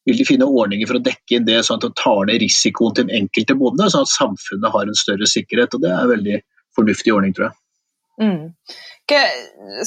vil 0.07 0.17
de 0.17 0.25
finne 0.25 0.47
ordninger 0.47 0.89
for 0.89 0.97
å 0.97 1.03
dekke 1.05 1.37
inn 1.37 1.45
det, 1.45 1.59
sånn 1.65 1.81
at 1.81 1.85
de 1.85 1.99
tar 1.99 2.23
ned 2.29 2.41
risikoen 2.41 2.95
til 2.95 3.09
den 3.09 3.25
enkelte 3.25 3.57
bonde, 3.59 3.89
sånn 3.91 4.07
at 4.07 4.13
samfunnet 4.13 4.73
har 4.73 4.87
en 4.87 4.97
større 4.97 5.27
sikkerhet. 5.29 5.75
og 5.75 5.83
Det 5.83 5.91
er 5.91 5.99
en 5.99 6.13
veldig 6.13 6.39
fornuftig 6.77 7.13
ordning, 7.13 7.35
tror 7.37 7.49
jeg. 7.49 7.57
Mm. 8.19 8.41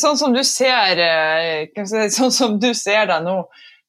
Sånn 0.00 0.18
som 0.18 0.34
du 0.34 0.42
ser 0.46 1.00
eh, 1.02 2.08
sånn 2.10 2.32
som 2.34 2.56
du 2.62 2.70
ser 2.76 3.08
det 3.10 3.18
nå, 3.24 3.36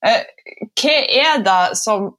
hva 0.04 0.96
er 1.22 1.44
det 1.46 1.62
som 1.80 2.12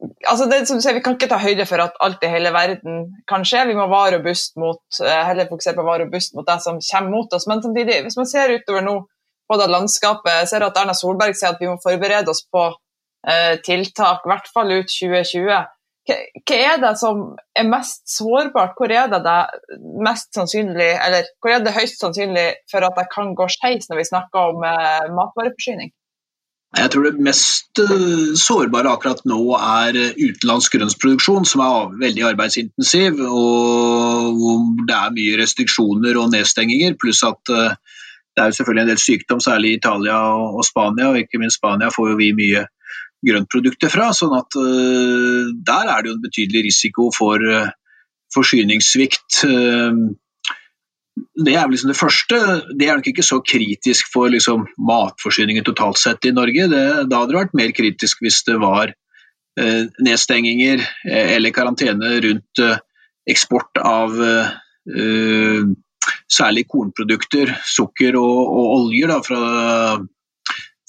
altså 0.00 0.46
det, 0.50 0.66
som 0.68 0.78
du 0.78 0.84
sier, 0.84 0.94
Vi 0.94 1.02
kan 1.04 1.16
ikke 1.16 1.30
ta 1.30 1.38
høyde 1.42 1.66
for 1.68 1.82
at 1.82 1.96
alt 2.04 2.24
i 2.24 2.30
hele 2.32 2.52
verden 2.54 3.04
kan 3.30 3.46
skje. 3.46 3.66
Vi 3.70 3.76
må 3.78 3.88
være 3.90 4.18
robust 4.18 4.56
mot, 4.60 4.82
eh, 5.02 5.22
heller 5.28 5.48
fokusere 5.50 5.76
på 5.76 5.84
å 5.84 5.88
være 5.88 6.06
robust 6.06 6.34
mot 6.34 6.46
det 6.46 6.58
som 6.64 6.78
kommer 6.90 7.14
mot 7.14 7.32
oss. 7.34 7.46
Men 7.50 7.62
samtidig, 7.62 8.02
hvis 8.04 8.18
man 8.18 8.28
ser 8.30 8.54
utover 8.54 8.84
nå 8.86 8.98
på 9.48 9.58
det 9.58 9.70
landskapet, 9.72 10.48
ser 10.48 10.66
at 10.66 10.76
Erna 10.76 10.94
Solberg 10.94 11.34
sier 11.34 11.54
at 11.54 11.60
vi 11.60 11.70
må 11.70 11.78
forberede 11.82 12.30
oss 12.30 12.44
på 12.52 12.68
eh, 13.26 13.56
tiltak, 13.64 14.24
i 14.24 14.32
hvert 14.32 14.48
fall 14.54 14.72
ut 14.76 14.92
2020. 14.92 15.48
Hva, 16.08 16.16
hva 16.48 16.58
er 16.72 16.80
det 16.80 16.94
som 17.00 17.24
er 17.56 17.68
mest 17.68 18.06
sårbart? 18.12 18.76
Hvor 18.78 18.92
er 18.92 19.10
det, 19.12 19.22
det 19.24 19.80
mest 20.04 20.30
sannsynlig, 20.36 20.92
eller 21.04 21.28
hvor 21.40 21.56
er 21.56 21.64
det 21.64 21.76
høyst 21.76 22.00
sannsynlig 22.00 22.48
for 22.70 22.86
at 22.86 22.96
det 22.96 23.08
kan 23.12 23.34
gå 23.36 23.48
skeis 23.50 23.90
når 23.90 24.02
vi 24.02 24.10
snakker 24.12 24.54
om 24.54 24.68
eh, 24.68 25.08
matvareforsyning? 25.16 25.90
Jeg 26.76 26.90
tror 26.92 27.06
det 27.06 27.24
mest 27.24 27.80
eh, 27.80 28.34
sårbare 28.36 28.90
akkurat 28.92 29.22
nå 29.28 29.40
er 29.56 29.96
eh, 29.96 30.18
utenlandsk 30.20 30.74
grønnsproduksjon, 30.76 31.46
som 31.48 31.62
er 31.64 31.94
veldig 32.02 32.26
arbeidsintensiv. 32.28 33.22
og 33.24 34.36
hvor 34.36 34.66
Det 34.84 34.96
er 34.96 35.14
mye 35.16 35.38
restriksjoner 35.40 36.18
og 36.20 36.34
nedstenginger, 36.34 36.98
pluss 37.00 37.24
at 37.24 37.54
eh, 37.54 37.78
det 38.36 38.44
er 38.44 38.52
selvfølgelig 38.54 38.84
en 38.84 38.90
del 38.92 39.00
sykdom, 39.00 39.40
særlig 39.40 39.70
i 39.70 39.78
Italia 39.80 40.18
og 40.36 40.60
Spania. 40.68 41.08
og 41.08 41.22
Ikke 41.22 41.40
minst 41.40 41.56
Spania 41.56 41.88
får 41.94 42.12
jo 42.12 42.20
vi 42.20 42.34
mye 42.36 42.66
grøntprodukter 43.26 43.90
fra. 43.90 44.12
sånn 44.14 44.36
at 44.36 44.54
der 44.54 45.88
er 45.90 46.04
det 46.04 46.12
jo 46.12 46.14
en 46.14 46.22
betydelig 46.22 46.68
risiko 46.68 47.08
for 47.16 47.42
forsyningssvikt 48.36 49.40
det 51.44 51.54
er 51.56 51.68
liksom 51.70 51.92
det 51.92 51.98
første. 51.98 52.38
Det 52.78 52.88
er 52.88 52.98
nok 52.98 53.10
ikke 53.10 53.26
så 53.26 53.40
kritisk 53.44 54.10
for 54.12 54.30
liksom, 54.32 54.66
matforsyningen 54.90 55.66
totalt 55.66 56.00
sett 56.00 56.28
i 56.28 56.34
Norge. 56.34 56.68
Det, 56.70 56.84
da 57.10 57.22
hadde 57.22 57.34
det 57.34 57.40
vært 57.40 57.58
mer 57.58 57.74
kritisk 57.76 58.22
hvis 58.24 58.40
det 58.48 58.58
var 58.62 58.92
eh, 58.92 59.84
nedstenginger 60.04 60.82
eh, 60.82 61.34
eller 61.36 61.54
karantene 61.54 62.16
rundt 62.24 62.64
eh, 62.64 62.80
eksport 63.28 63.80
av 63.84 64.16
eh, 64.24 65.64
særlig 66.32 66.66
kornprodukter, 66.68 67.52
sukker 67.68 68.16
og, 68.20 68.38
og 68.48 68.70
oljer 68.78 69.12
da, 69.12 69.18
fra, 69.24 69.42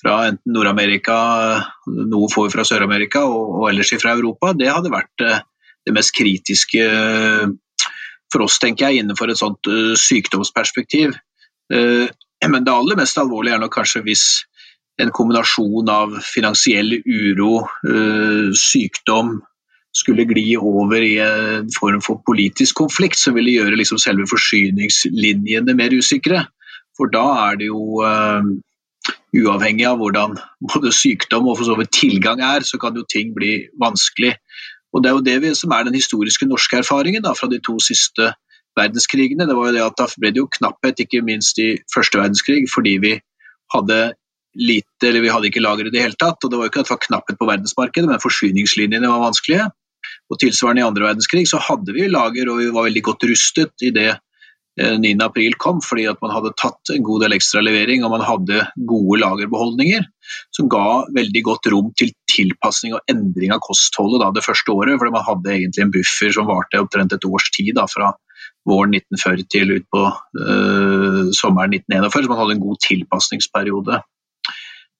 fra 0.01 0.17
enten 0.31 0.55
Nord-Amerika, 0.55 1.17
noe 1.87 2.29
får 2.31 2.47
vi 2.47 2.55
fra 2.57 2.67
Sør-Amerika 2.67 3.25
og, 3.27 3.55
og, 3.61 3.65
ellers 3.71 3.93
fra 3.99 4.15
Europa. 4.15 4.53
Det 4.57 4.71
hadde 4.71 4.93
vært 4.93 5.25
eh, 5.25 5.41
det 5.87 5.95
mest 5.95 6.15
kritiske 6.15 6.85
for 8.33 8.45
oss, 8.45 8.59
tenker 8.61 8.89
jeg, 8.89 9.03
innenfor 9.03 9.31
et 9.31 9.41
sånt 9.41 9.69
uh, 9.69 9.95
sykdomsperspektiv. 9.97 11.17
Uh, 11.73 12.07
men 12.47 12.63
det 12.65 12.73
aller 12.73 12.99
mest 12.99 13.19
alvorlige 13.19 13.57
er 13.57 13.63
nok 13.63 13.75
kanskje 13.75 14.03
hvis 14.05 14.25
en 14.99 15.11
kombinasjon 15.15 15.89
av 15.91 16.15
finansiell 16.27 16.97
uro, 17.07 17.61
sykdom, 18.59 19.37
skulle 19.95 20.25
gli 20.27 20.57
over 20.57 21.01
i 21.01 21.13
en 21.23 21.69
form 21.71 22.01
for 22.03 22.19
politisk 22.27 22.77
konflikt 22.81 23.19
som 23.19 23.37
ville 23.37 23.53
gjøre 23.55 23.79
liksom 23.79 23.99
selve 24.01 24.27
forsyningslinjene 24.29 25.75
mer 25.77 25.95
usikre. 25.95 26.43
For 26.99 27.11
da 27.11 27.23
er 27.47 27.59
det 27.61 27.69
jo 27.69 28.03
uh, 28.03 28.43
uavhengig 29.39 29.87
av 29.87 29.99
hvordan 30.01 30.37
både 30.73 30.91
sykdom 30.95 31.47
og 31.49 31.59
for 31.59 31.69
så 31.69 31.77
vidt 31.79 31.93
tilgang 31.95 32.41
er, 32.43 32.65
så 32.65 32.79
kan 32.81 32.97
jo 32.97 33.07
ting 33.09 33.33
bli 33.35 33.53
vanskelig. 33.81 34.35
Og 34.93 35.03
Det 35.03 35.09
er 35.09 35.17
jo 35.17 35.41
det 35.41 35.55
som 35.57 35.71
er 35.71 35.83
den 35.85 35.97
historiske 35.97 36.45
norske 36.49 36.79
erfaringen 36.81 37.23
da, 37.23 37.35
fra 37.37 37.49
de 37.49 37.59
to 37.61 37.77
siste 37.83 38.31
verdenskrigene. 38.77 39.47
Det 39.47 39.57
var 39.57 39.69
jo 39.69 39.75
det 39.75 39.83
at 39.85 39.97
Da 39.97 40.07
ble 40.17 40.31
det 40.33 40.41
jo 40.41 40.49
knapphet, 40.59 41.03
ikke 41.05 41.25
minst 41.25 41.59
i 41.59 41.77
første 41.93 42.17
verdenskrig, 42.17 42.65
fordi 42.73 42.97
vi 43.01 43.13
hadde 43.73 43.99
lite, 44.57 45.03
eller 45.05 45.21
vi 45.21 45.29
hadde 45.29 45.49
ikke 45.51 45.61
lager 45.61 45.87
i 45.87 45.93
det 45.93 46.01
hele 46.01 46.17
tatt. 46.17 46.41
og 46.43 46.49
Det 46.49 46.57
var 46.57 46.65
jo 46.65 46.71
ikke 46.73 46.81
at 46.85 46.89
det 46.89 46.95
var 46.95 47.05
knapphet 47.07 47.39
på 47.39 47.49
verdensmarkedet, 47.49 48.09
men 48.09 48.23
forsyningslinjene 48.23 49.11
var 49.11 49.27
vanskelige. 49.27 49.69
Og 50.29 50.39
Tilsvarende 50.41 50.81
i 50.81 50.87
andre 50.87 51.05
verdenskrig 51.05 51.45
så 51.49 51.61
hadde 51.61 51.93
vi 51.93 52.07
lager, 52.09 52.49
og 52.49 52.59
vi 52.61 52.71
var 52.73 52.87
veldig 52.89 53.03
godt 53.03 53.29
rustet 53.29 53.85
i 53.85 53.93
det 53.93 54.15
9.4 54.79 55.43
eh, 55.43 55.57
kom, 55.59 55.81
fordi 55.83 56.05
at 56.07 56.19
man 56.23 56.31
hadde 56.31 56.53
tatt 56.59 56.93
en 56.93 57.03
god 57.03 57.25
del 57.25 57.35
ekstra 57.35 57.61
levering 57.65 58.05
og 58.05 58.13
man 58.13 58.23
hadde 58.23 58.63
gode 58.87 59.19
lagerbeholdninger 59.19 60.05
som 60.55 60.69
ga 60.71 61.03
veldig 61.15 61.41
godt 61.43 61.69
rom 61.73 61.89
til 61.99 62.13
tilpasning 62.29 62.95
og 62.95 63.11
endring 63.11 63.51
av 63.53 63.61
kostholdet 63.65 64.23
da, 64.23 64.29
det 64.35 64.45
første 64.45 64.71
året. 64.71 64.99
fordi 64.99 65.15
Man 65.15 65.25
hadde 65.25 65.53
egentlig 65.55 65.83
en 65.83 65.93
buffer 65.93 66.31
som 66.35 66.47
varte 66.49 66.79
opptrent 66.79 67.15
et 67.15 67.27
års 67.27 67.49
tid, 67.55 67.73
da, 67.75 67.87
fra 67.89 68.13
våren 68.69 68.93
1940 68.95 69.49
til 69.51 69.75
ut 69.75 69.87
på 69.91 70.05
uh, 70.05 71.25
sommeren 71.35 71.75
1941. 71.75 72.23
Så 72.23 72.31
man 72.31 72.41
hadde 72.43 72.57
en 72.57 72.63
god 72.63 72.81
tilpasningsperiode. 72.85 74.01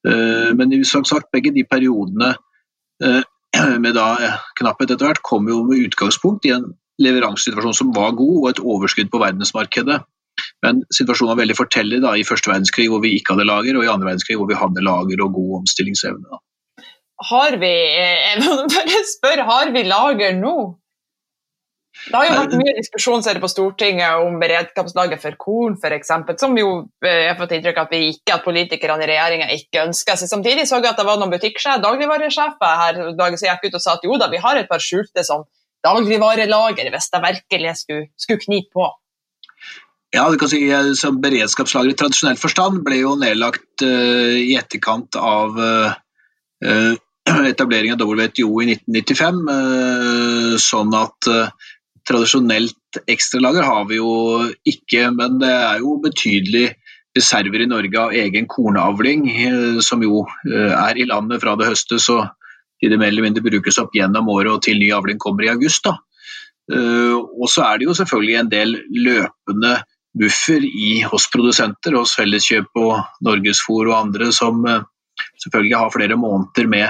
Uh, 0.07 0.49
men 0.57 0.73
som 0.87 1.05
sagt, 1.07 1.29
begge 1.35 1.53
de 1.55 1.67
periodene 1.69 2.33
uh, 3.05 3.23
med 3.83 3.95
da 3.97 4.09
knapphet 4.59 4.95
etter 4.95 5.11
hvert 5.11 5.25
kom 5.25 5.49
jo 5.51 5.63
med 5.69 5.85
utgangspunkt 5.87 6.49
i 6.49 6.55
en 6.57 6.71
leveransesituasjon 7.03 7.77
som 7.77 7.93
var 7.95 8.15
god, 8.17 8.37
og 8.41 8.49
et 8.51 8.63
overskudd 8.63 9.11
på 9.13 9.21
verdensmarkedet. 9.21 10.01
Men 10.63 10.83
situasjonen 10.95 11.33
var 11.33 11.41
veldig 11.41 11.57
fortellig 11.57 12.01
da, 12.03 12.15
i 12.15 12.27
første 12.27 12.51
verdenskrig 12.51 12.89
hvor 12.91 13.03
vi 13.03 13.15
ikke 13.17 13.35
hadde 13.35 13.47
lager, 13.49 13.79
og 13.79 13.85
i 13.85 13.91
andre 13.91 14.11
verdenskrig 14.11 14.39
hvor 14.39 14.49
vi 14.49 14.59
hadde 14.59 14.85
lager 14.85 15.23
og 15.25 15.33
god 15.35 15.55
omstillingsevne. 15.61 16.27
Da. 16.27 16.43
Har 17.29 17.57
vi 17.59 17.71
jeg 17.71 18.43
bare 18.75 19.01
spør, 19.15 19.43
har 19.47 19.73
vi 19.75 19.87
lager 19.87 20.37
nå? 20.39 20.55
Det 21.99 22.15
har 22.15 22.27
jo 22.29 22.35
vært 22.37 22.53
mye 22.55 22.73
diskusjon 22.77 23.25
på 23.43 23.49
Stortinget 23.51 24.21
om 24.23 24.37
beredskapslager 24.39 25.19
for 25.19 25.35
korn 25.41 25.75
f.eks., 25.75 26.13
som 26.39 26.55
jo 26.55 26.69
eh, 27.03 27.25
jeg 27.25 27.31
har 27.31 27.39
fått 27.39 27.55
inntrykk 27.57 27.81
av 27.81 27.89
at 27.89 27.95
vi 27.95 28.11
ikke, 28.13 28.37
at 28.37 28.45
politikerne 28.45 29.03
i 29.03 29.09
regjeringa 29.09 29.49
ikke 29.57 29.83
ønsker. 29.83 30.15
seg. 30.15 30.31
samtidig 30.31 30.67
så 30.69 30.79
jeg 30.79 30.93
at 30.93 31.01
det 31.01 31.07
var 31.09 31.19
noen 31.19 31.33
butikksjef, 31.33 31.81
dagligvaresjefer 31.83 32.77
her 32.83 33.01
dagen 33.19 33.41
som 33.41 33.49
gikk 33.49 33.67
ut 33.67 33.79
og 33.81 33.83
sa 33.83 33.97
at 33.97 34.07
jo 34.07 34.19
da, 34.21 34.29
vi 34.31 34.39
har 34.45 34.61
et 34.61 34.69
par 34.71 34.83
skjulte 34.83 35.25
sånn 35.27 35.43
dagligvarelager 35.85 36.89
hvis 36.93 37.11
det 37.13 37.21
virkelig 37.23 37.75
skulle, 37.83 38.09
skulle 38.19 38.43
knipe 38.43 38.73
på? 38.75 38.89
Ja, 40.15 40.25
du 40.31 40.39
kan 40.41 40.49
si 40.49 40.63
eh, 40.73 40.93
som 40.97 41.19
Beredskapslager 41.21 41.93
i 41.93 41.97
tradisjonell 41.97 42.39
forstand 42.41 42.81
ble 42.85 43.03
jo 43.03 43.13
nedlagt 43.19 43.83
uh, 43.85 44.37
i 44.39 44.55
etterkant 44.57 45.17
av 45.21 45.59
uh, 45.59 45.91
uh, 46.65 46.93
etablering 47.51 47.93
av 47.93 48.01
WTO 48.01 48.49
i 48.63 48.71
1995. 48.73 49.43
sånn 50.59 50.95
at 50.97 51.27
tradisjonelt 52.09 52.97
ekstralager 53.11 53.67
har 53.67 53.83
vi 53.91 53.99
jo 53.99 54.13
ikke, 54.65 55.11
men 55.13 55.37
det 55.43 55.51
er 55.53 55.83
jo 55.83 55.99
betydelig 56.01 56.71
reserver 57.13 57.61
i 57.61 57.69
Norge 57.69 58.01
av 58.01 58.15
egen 58.17 58.47
kornavling, 58.49 59.27
som 59.85 60.01
jo 60.01 60.23
er 60.49 60.97
i 60.97 61.05
landet 61.05 61.43
fra 61.43 61.53
det 61.59 61.69
høstes. 61.69 62.09
og 62.09 62.25
de 62.87 62.97
mer 62.99 63.11
eller 63.11 63.25
mindre 63.25 63.43
brukes 63.43 63.79
opp 63.81 63.95
gjennom 63.95 64.29
året 64.31 64.53
og 64.53 64.61
til 64.63 64.79
ny 64.79 64.93
avling 64.95 65.19
kommer 65.19 65.43
i 65.43 65.51
august. 65.51 65.83
Da. 65.83 65.97
Uh, 66.69 67.17
og 67.17 67.49
så 67.49 67.65
er 67.65 67.79
det 67.79 67.87
jo 67.89 67.97
selvfølgelig 67.97 68.35
en 68.39 68.51
del 68.51 68.75
løpende 69.07 69.79
buffer 70.19 70.63
i, 70.65 71.01
hos 71.09 71.27
produsenter, 71.33 71.97
hos 71.97 72.15
Felleskjøp 72.17 72.77
og 72.81 72.95
Norgesfôr 73.25 73.89
og 73.89 73.97
andre, 73.97 74.29
som 74.35 74.61
uh, 74.67 74.83
selvfølgelig 75.41 75.77
har 75.81 75.93
flere 75.93 76.17
måneder 76.19 76.69
med 76.69 76.87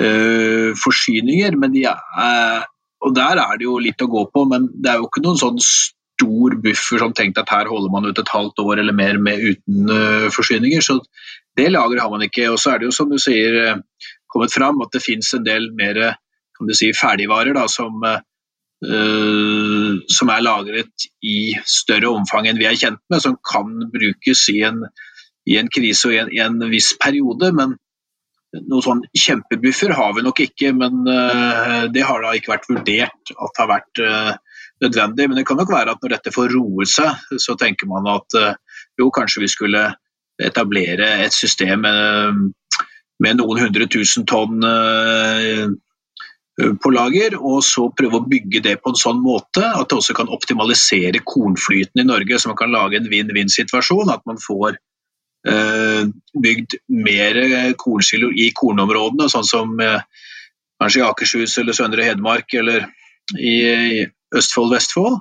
uh, 0.00 0.72
forsyninger. 0.80 1.58
De 1.68 1.84
er, 1.84 2.66
og 3.00 3.16
der 3.16 3.40
er 3.44 3.56
det 3.60 3.68
jo 3.68 3.78
litt 3.80 4.00
å 4.02 4.10
gå 4.12 4.26
på, 4.32 4.44
men 4.48 4.70
det 4.72 4.92
er 4.92 5.00
jo 5.00 5.08
ikke 5.10 5.24
noen 5.24 5.40
sånn 5.40 5.60
stor 5.60 6.56
buffer 6.64 7.00
som 7.00 7.12
tenkt 7.16 7.40
at 7.40 7.52
her 7.52 7.68
holder 7.68 7.92
man 7.92 8.08
ut 8.08 8.18
et 8.20 8.32
halvt 8.32 8.60
år 8.60 8.80
eller 8.80 8.96
mer 8.96 9.20
med 9.20 9.40
uten 9.40 9.88
forsyninger. 10.32 10.84
Så 10.84 10.98
det 11.56 11.70
lageret 11.72 12.04
har 12.04 12.12
man 12.12 12.26
ikke. 12.26 12.50
Og 12.52 12.58
så 12.60 12.74
er 12.74 12.80
det 12.82 12.90
jo 12.90 12.92
som 12.92 13.08
du 13.08 13.16
sier 13.20 13.80
kommet 14.32 14.54
fram 14.54 14.80
at 14.84 14.92
det 14.94 15.02
finnes 15.04 15.30
en 15.36 15.46
del 15.46 15.70
mer 15.76 16.00
si, 16.76 16.90
ferdigvarer 16.96 17.56
da, 17.56 17.66
som, 17.70 18.02
uh, 18.04 19.92
som 20.10 20.32
er 20.32 20.44
lagret 20.44 21.06
i 21.24 21.54
større 21.68 22.10
omfang 22.12 22.48
enn 22.48 22.60
vi 22.60 22.68
er 22.68 22.78
kjent 22.78 23.00
med, 23.10 23.22
som 23.22 23.38
kan 23.46 23.78
brukes 23.92 24.46
i 24.52 24.60
en, 24.68 24.84
i 25.48 25.56
en 25.60 25.70
krise 25.72 26.08
og 26.08 26.16
i 26.16 26.20
en, 26.24 26.34
i 26.34 26.42
en, 26.44 26.60
viss 26.72 26.92
periode. 27.00 27.52
men 27.56 27.78
noen 28.50 28.82
sånn 28.82 29.00
kjempebuffer 29.14 29.92
har 29.94 30.14
vi 30.16 30.24
nok 30.26 30.40
ikke, 30.42 30.72
men 30.74 31.04
uh, 31.06 31.86
det 31.94 32.02
har 32.06 32.22
da 32.24 32.34
ikke 32.34 32.56
vært 32.56 32.70
vurdert 32.70 33.34
at 33.36 33.52
det 33.54 33.62
har 33.62 33.70
vært 33.70 34.02
uh, 34.02 34.32
nødvendig. 34.82 35.28
Men 35.28 35.38
det 35.38 35.46
kan 35.46 35.60
nok 35.60 35.70
være 35.70 35.94
at 35.94 36.02
når 36.02 36.16
dette 36.16 36.34
får 36.34 36.50
roet 36.56 36.90
seg, 36.90 37.38
så 37.38 37.54
tenker 37.60 37.86
man 37.86 38.08
at 38.10 38.34
jo, 38.98 39.06
kanskje 39.14 39.44
vi 39.44 39.50
skulle 39.52 39.84
etablere 40.40 41.06
et 41.26 41.34
system 41.36 41.84
med 43.20 43.40
noen 43.40 43.64
hundre 43.66 43.86
tusen 43.90 44.26
tonn 44.28 44.64
eh, 44.66 45.70
på 46.82 46.92
lager, 46.92 47.36
og 47.38 47.62
så 47.64 47.86
prøve 47.96 48.20
å 48.20 48.28
bygge 48.28 48.62
det 48.64 48.76
på 48.82 48.92
en 48.92 49.00
sånn 49.00 49.20
måte 49.24 49.64
at 49.64 49.88
det 49.88 49.96
også 49.96 50.16
kan 50.16 50.30
optimalisere 50.32 51.22
kornflyten 51.24 52.02
i 52.02 52.06
Norge, 52.08 52.38
så 52.38 52.50
man 52.50 52.58
kan 52.60 52.72
lage 52.74 52.98
en 52.98 53.08
vinn-vinn-situasjon. 53.12 54.12
At 54.12 54.26
man 54.28 54.40
får 54.42 54.76
eh, 55.48 56.10
bygd 56.44 56.76
mer 57.06 57.40
kornsilo 57.80 58.32
i 58.32 58.50
kornområdene, 58.56 59.30
sånn 59.32 59.48
som 59.48 59.76
eh, 59.84 60.02
kanskje 60.80 61.02
i 61.02 61.06
Akershus 61.08 61.58
eller 61.62 61.76
Søndre 61.76 62.08
Hedmark 62.08 62.56
eller 62.60 62.88
i, 63.38 64.06
Østfold-Vestfold. 64.36 65.20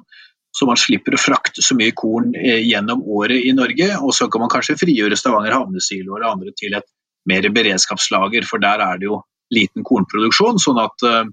Så 0.53 0.65
man 0.65 0.79
slipper 0.81 1.15
å 1.15 1.21
frakte 1.21 1.63
så 1.63 1.75
mye 1.77 1.93
korn 1.97 2.31
gjennom 2.33 3.03
året 3.05 3.45
i 3.45 3.53
Norge. 3.53 3.87
Og 4.01 4.15
så 4.17 4.27
kan 4.29 4.43
man 4.43 4.51
kanskje 4.51 4.79
frigjøre 4.81 5.17
Stavanger 5.17 5.53
havnesilo 5.55 6.17
eller 6.17 6.31
andre 6.31 6.53
til 6.57 6.73
et 6.77 6.87
mer 7.27 7.49
beredskapslager, 7.53 8.47
for 8.47 8.61
der 8.63 8.83
er 8.85 9.01
det 9.01 9.09
jo 9.09 9.21
liten 9.53 9.83
kornproduksjon. 9.83 10.59
sånn 10.61 10.79
at 10.81 11.05
uh, 11.07 11.25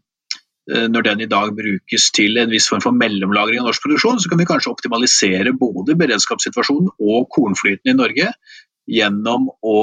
når 0.66 1.04
den 1.06 1.20
i 1.22 1.30
dag 1.30 1.52
brukes 1.54 2.08
til 2.10 2.40
en 2.40 2.50
viss 2.50 2.66
form 2.66 2.82
for 2.82 2.96
mellomlagring 2.96 3.60
av 3.62 3.68
norsk 3.68 3.84
produksjon, 3.84 4.18
så 4.18 4.30
kan 4.32 4.40
vi 4.40 4.48
kanskje 4.48 4.72
optimalisere 4.72 5.52
både 5.54 5.94
beredskapssituasjonen 5.98 6.90
og 6.98 7.28
kornflyten 7.30 7.92
i 7.92 7.98
Norge 7.98 8.32
gjennom 8.90 9.46
å 9.62 9.76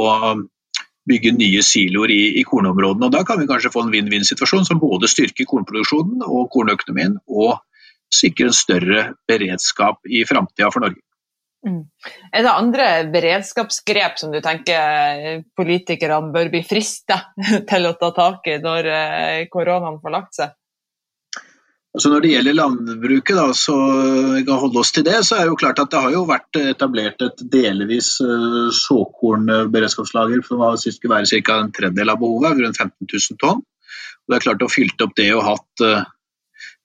bygge 1.10 1.34
nye 1.36 1.64
siloer 1.66 2.12
i, 2.12 2.22
i, 2.40 2.44
kornområdene. 2.48 3.08
Og 3.08 3.16
Da 3.16 3.24
kan 3.28 3.40
vi 3.40 3.48
kanskje 3.48 3.72
få 3.74 3.86
en 3.86 3.94
vinn-vinn-situasjon 3.94 4.68
som 4.68 4.82
både 4.82 5.10
styrker 5.12 5.48
kornproduksjonen 5.50 6.24
og 6.28 6.50
kornøkonomien, 6.54 7.18
og 7.28 7.60
sikrer 8.14 8.52
en 8.52 8.56
større 8.56 9.04
beredskap 9.30 10.04
i 10.08 10.24
framtida 10.30 10.70
for 10.72 10.86
Norge. 10.86 11.02
Mm. 11.64 11.86
Er 12.32 12.44
det 12.44 12.52
andre 12.52 12.88
beredskapsgrep 13.14 14.18
som 14.20 14.34
du 14.34 14.42
tenker 14.44 15.44
politikerne 15.56 16.34
bør 16.34 16.52
bli 16.52 16.60
frista 16.68 17.22
til 17.70 17.88
å 17.88 17.96
ta 18.00 18.12
tak 18.16 18.52
i 18.52 18.60
når 18.64 18.90
eh, 18.92 19.46
koronaen 19.54 20.02
får 20.04 20.16
lagt 20.18 20.38
seg? 20.42 20.58
Altså 21.94 22.10
når 22.10 22.24
det 22.24 22.30
gjelder 22.32 22.56
landbruket, 22.58 23.36
da, 23.38 23.46
så 23.54 23.74
vi 24.34 24.42
kan 24.48 24.58
holde 24.64 24.80
oss 24.82 24.90
til 24.96 25.04
det, 25.06 25.20
så 25.28 25.38
er 25.38 25.44
det 25.46 25.52
jo 25.52 25.60
klart 25.62 25.82
at 25.84 25.92
det 25.94 26.00
har 26.02 26.16
jo 26.16 26.24
vært 26.26 26.58
etablert 26.58 27.22
et 27.22 27.44
delvis 27.54 28.16
såkornberedskapslager 28.80 30.42
for 30.48 30.58
hva 30.58 30.72
sist 30.82 30.98
skulle 30.98 31.20
være 31.20 31.44
ca. 31.46 31.60
en 31.62 31.70
tredjedel 31.76 32.16
av 32.16 32.18
behovet, 32.24 32.64
rundt 32.64 32.82
15 32.82 32.98
000 33.06 33.38
tonn. 33.44 33.62
Og 33.62 34.34
det 34.34 34.40
er 34.40 34.46
klart 34.48 34.66
å 34.66 34.72
fylt 34.74 35.06
opp 35.06 35.14
det 35.20 35.30
og 35.38 35.46
hatt 35.46 35.86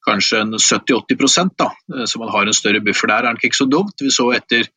kanskje 0.09 0.43
70-80 0.57 1.55
da, 1.59 1.71
eh, 1.95 2.07
så 2.09 2.21
man 2.23 2.33
har 2.35 2.49
en 2.49 2.57
større 2.57 2.83
buffer 2.85 3.11
der, 3.11 3.29
er 3.29 3.37
nok 3.37 3.45
ikke 3.45 3.63
så 3.63 3.69
dumt. 3.71 3.97
Vi 4.01 4.13
så 4.15 4.31
etter 4.37 4.69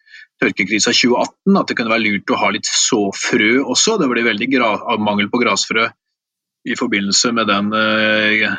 tørkekrisa 0.42 0.94
2018 0.96 1.60
at 1.60 1.70
det 1.70 1.78
kunne 1.78 1.94
være 1.94 2.06
lurt 2.08 2.34
å 2.34 2.40
ha 2.42 2.52
litt 2.54 2.70
såfrø 2.70 3.52
også. 3.64 3.98
Det 4.02 4.10
ble 4.12 4.26
veldig 4.26 4.50
mangel 5.02 5.30
på 5.32 5.42
grasfrø 5.44 5.88
i 6.66 6.78
forbindelse 6.78 7.32
med 7.34 7.50
den 7.50 7.72
uh, 7.74 8.58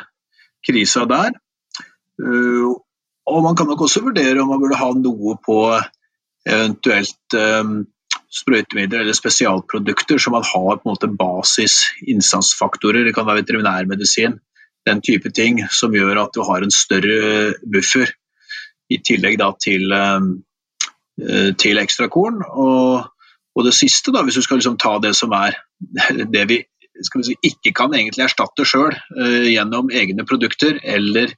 krisa 0.63 1.05
der. 1.07 1.35
Uh, 2.19 2.71
og 3.31 3.43
man 3.45 3.55
kan 3.55 3.69
nok 3.71 3.85
også 3.85 4.03
vurdere 4.03 4.41
om 4.41 4.51
man 4.51 4.59
burde 4.63 4.79
ha 4.79 4.89
noe 4.95 5.37
på 5.43 5.59
eventuelt 6.43 7.37
um, 7.39 7.83
sprøytemidler 8.33 9.03
eller 9.03 9.15
spesialprodukter 9.15 10.19
som 10.19 10.35
man 10.35 10.45
har 10.47 10.79
på 10.79 10.83
en 10.83 10.91
måte 10.91 11.11
basis 11.19 11.79
innsatsfaktorer. 12.09 13.05
Det 13.05 13.15
kan 13.15 13.27
være 13.27 13.43
veterinærmedisin, 13.43 14.39
den 14.87 15.01
type 15.01 15.31
ting 15.31 15.61
som 15.71 15.95
gjør 15.95 16.25
at 16.25 16.35
du 16.35 16.43
har 16.47 16.63
en 16.63 16.73
større 16.73 17.53
buffer 17.63 18.11
i 18.91 18.99
tillegg 19.05 19.39
da 19.41 19.51
til, 19.61 19.91
eh, 19.95 21.51
til 21.59 21.81
ekstrakorn. 21.81 22.41
Og, 22.43 23.07
og 23.55 23.67
det 23.67 23.75
siste, 23.77 24.13
da, 24.13 24.23
hvis 24.25 24.39
du 24.39 24.45
skal 24.45 24.59
liksom 24.59 24.79
ta 24.81 24.97
det 25.03 25.15
som 25.17 25.33
er 25.37 25.57
det 26.35 26.47
vi, 26.49 26.59
vi 26.93 27.23
si, 27.27 27.37
ikke 27.49 27.73
kan 27.75 27.95
egentlig 27.95 28.25
erstatte 28.27 28.65
sjøl 28.67 28.93
uh, 28.93 29.45
gjennom 29.49 29.89
egne 29.93 30.25
produkter, 30.29 30.77
eller 30.83 31.33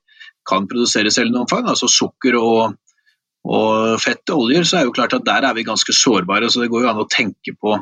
kan 0.45 0.67
produseres 0.69 1.17
i 1.17 1.25
noe 1.29 1.45
omfang, 1.45 1.65
altså 1.69 1.87
sukker 1.89 2.35
og, 2.37 2.75
og 3.47 3.95
fett 4.03 4.29
og 4.33 4.45
oljer, 4.45 4.67
så 4.67 4.79
er 4.79 4.89
jo 4.89 4.93
klart 4.93 5.15
at 5.17 5.25
der 5.25 5.47
er 5.47 5.55
vi 5.57 5.65
ganske 5.65 5.95
sårbare. 5.95 6.51
Så 6.51 6.61
det 6.61 6.69
går 6.73 6.85
jo 6.85 6.91
an 6.91 7.01
å 7.01 7.09
tenke 7.09 7.55
på 7.57 7.79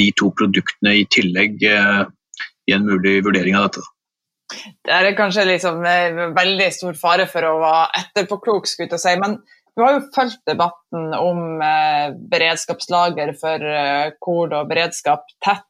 de 0.00 0.08
to 0.16 0.32
produktene 0.34 0.96
i 0.98 1.06
tillegg 1.12 1.62
uh, 1.68 2.04
i 2.66 2.74
en 2.74 2.86
mulig 2.88 3.20
vurdering 3.26 3.58
av 3.58 3.68
dette. 3.68 3.84
Det 4.82 4.92
er 4.92 5.10
kanskje 5.18 5.48
liksom 5.48 5.82
veldig 6.36 6.70
stor 6.74 6.96
fare 6.98 7.26
for 7.30 7.48
å 7.48 7.58
være 7.62 8.04
etterpåklok, 8.04 8.68
skulle 8.70 8.92
jeg 8.92 9.02
si. 9.02 9.16
Men 9.22 9.38
du 9.72 9.84
har 9.84 9.96
jo 9.96 10.06
fulgt 10.12 10.42
debatten 10.48 11.12
om 11.16 11.62
eh, 11.64 12.12
beredskapslager 12.32 13.32
for 13.40 13.62
kord 13.62 14.18
korn 14.20 14.56
og 14.58 14.72
beredskap 14.72 15.30
tett. 15.44 15.68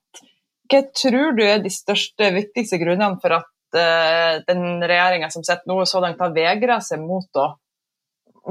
Hva 0.73 0.81
tror 0.97 1.35
du 1.37 1.43
er 1.45 1.61
de 1.63 1.71
største, 1.73 2.31
viktigste 2.35 2.79
grunnene 2.81 3.21
for 3.23 3.37
at 3.37 3.79
eh, 3.79 4.39
den 4.49 4.81
regjeringa 4.81 5.29
som 5.33 5.45
sitter 5.45 5.69
nå, 5.69 5.83
så 5.89 6.01
langt 6.03 6.23
har 6.23 6.33
vegra 6.35 6.79
seg 6.85 7.03
mot 7.03 7.41
å, 7.41 7.49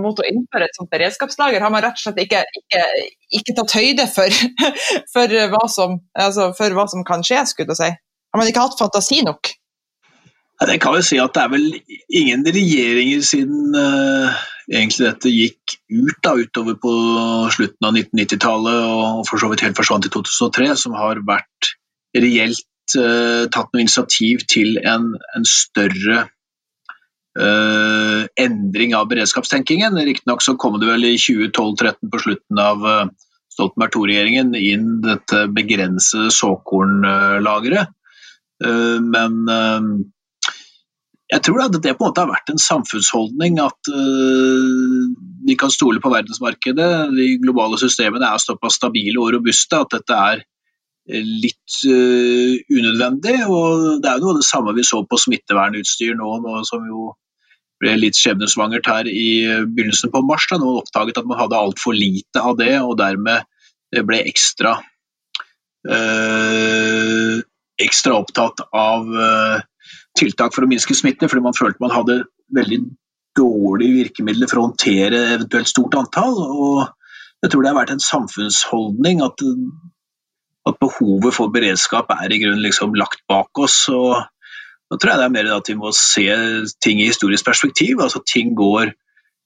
mot 0.01 0.19
å, 0.19 0.27
innføre 0.27 0.67
et 0.69 0.77
sånt 0.77 0.91
beredskapslager? 0.93 1.63
Har 1.63 1.73
man 1.73 1.83
rett 1.85 1.97
og 1.97 2.03
slett 2.03 2.21
ikke, 2.23 2.43
ikke, 2.61 2.83
ikke 3.41 3.57
tatt 3.57 3.75
høyde 3.79 4.07
for, 4.11 4.43
for, 5.15 5.35
hva 5.55 5.65
som, 5.71 5.97
altså 6.27 6.51
for, 6.57 6.77
hva 6.77 6.87
som, 6.91 7.05
kan 7.07 7.25
skje, 7.25 7.41
skulle 7.49 7.73
jeg 7.73 7.81
si? 7.81 7.91
Har 8.31 8.39
man 8.39 8.51
ikke 8.51 8.63
hatt 8.63 8.79
fantasi 8.79 9.23
nok? 9.27 9.50
Jeg 10.61 10.77
kan 10.81 10.93
vel 10.93 11.05
si 11.05 11.17
at 11.17 11.33
det 11.33 11.41
er 11.41 11.49
vel 11.49 11.69
ingen 12.13 12.43
regjeringer 12.45 13.23
siden 13.25 13.73
uh, 13.73 14.41
egentlig 14.69 15.07
dette 15.07 15.31
gikk 15.33 15.77
ut 15.89 16.19
da, 16.21 16.35
utover 16.37 16.77
på 16.81 16.91
slutten 17.55 17.87
av 17.87 17.97
1990-tallet 17.97 18.83
og 18.91 19.23
for 19.29 19.41
så 19.41 19.49
vidt 19.49 19.63
helt 19.65 19.79
forsvant 19.79 20.05
i 20.05 20.11
2003, 20.13 20.67
som 20.83 20.93
har 20.99 21.23
vært 21.25 21.71
reelt 22.13 22.93
uh, 22.99 23.49
tatt 23.49 23.73
noe 23.73 23.81
initiativ 23.81 24.45
til 24.53 24.77
en, 24.85 25.15
en 25.33 25.49
større 25.49 26.27
uh, 27.41 28.21
endring 28.45 28.93
av 28.93 29.09
beredskapstenkingen. 29.09 29.97
Riktignok 29.97 30.45
så 30.45 30.59
kom 30.61 30.77
det 30.77 30.91
vel 30.93 31.09
i 31.09 31.17
2012-2013 31.17 32.13
på 32.13 32.23
slutten 32.27 32.61
av 32.61 32.85
Stoltenberg 33.51 33.97
II-regjeringen 33.97 34.53
inn 34.61 34.89
dette 35.01 35.47
begrensede 35.57 36.29
såkornlageret. 36.31 37.89
Men 38.61 39.33
jeg 41.31 41.43
tror 41.47 41.61
at 41.63 41.75
det 41.79 41.93
på 41.95 42.03
en 42.03 42.09
måte 42.09 42.23
har 42.25 42.31
vært 42.31 42.51
en 42.51 42.59
samfunnsholdning 42.59 43.59
at 43.63 43.89
uh, 43.93 45.03
vi 45.47 45.55
kan 45.59 45.71
stole 45.71 46.01
på 46.03 46.11
verdensmarkedet. 46.11 46.89
De 47.15 47.27
globale 47.43 47.79
systemene 47.79 48.27
er 48.27 48.41
såpass 48.43 48.75
stabile 48.81 49.21
og 49.21 49.31
robuste 49.37 49.79
at 49.79 49.95
dette 49.95 50.17
er 50.17 50.41
eh, 50.43 51.23
litt 51.23 51.77
uh, 51.87 52.59
unødvendig. 52.67 53.37
og 53.47 54.03
Det 54.03 54.11
er 54.11 54.19
jo 54.19 54.25
noe 54.25 54.35
av 54.35 54.41
det 54.41 54.49
samme 54.49 54.75
vi 54.75 54.85
så 54.87 55.01
på 55.07 55.21
smittevernutstyr 55.23 56.19
nå, 56.19 56.35
nå 56.43 56.65
som 56.67 56.83
jo 56.91 57.13
ble 57.81 57.95
litt 57.97 58.19
skjebnesvangert 58.19 58.91
her 58.91 59.07
i 59.07 59.31
begynnelsen 59.71 60.11
på 60.11 60.25
mars. 60.27 60.51
Da 60.51 60.59
noen 60.59 60.83
oppdaget 60.83 61.23
at 61.23 61.31
man 61.31 61.39
hadde 61.39 61.63
altfor 61.63 61.95
lite 61.95 62.43
av 62.43 62.59
det, 62.59 62.75
og 62.83 62.99
dermed 62.99 63.47
ble 64.03 64.19
ekstra, 64.27 64.75
uh, 65.87 67.35
ekstra 67.79 68.19
opptatt 68.19 68.67
av 68.75 69.07
tiltak 70.17 70.55
for 70.55 70.65
å 70.65 70.71
minske 70.71 70.95
smitte, 70.97 71.29
fordi 71.31 71.45
man 71.45 71.57
følte 71.57 71.83
man 71.83 71.93
hadde 71.95 72.23
veldig 72.55 72.81
dårlige 73.37 73.97
virkemidler 74.01 74.49
for 74.51 74.59
å 74.59 74.65
håndtere 74.69 75.21
eventuelt 75.37 75.69
stort 75.71 75.95
antall. 75.99 76.35
og 76.35 76.87
Jeg 77.43 77.51
tror 77.51 77.63
det 77.63 77.71
har 77.71 77.79
vært 77.79 77.95
en 77.95 78.03
samfunnsholdning 78.03 79.23
at, 79.25 79.43
at 80.67 80.81
behovet 80.83 81.35
for 81.35 81.53
beredskap 81.53 82.11
er 82.17 82.31
i 82.31 82.41
grunnen 82.43 82.63
liksom 82.65 82.97
lagt 82.99 83.23
bak 83.31 83.63
oss. 83.63 83.85
og 83.89 84.17
Nå 84.91 84.99
tror 84.99 85.13
jeg 85.13 85.21
det 85.21 85.29
er 85.29 85.37
mer 85.37 85.53
at 85.55 85.71
vi 85.71 85.77
må 85.79 85.93
se 85.95 86.27
ting 86.83 86.99
i 86.99 87.07
historisk 87.07 87.47
perspektiv. 87.47 88.03
altså 88.03 88.23
Ting 88.27 88.51
går 88.55 88.91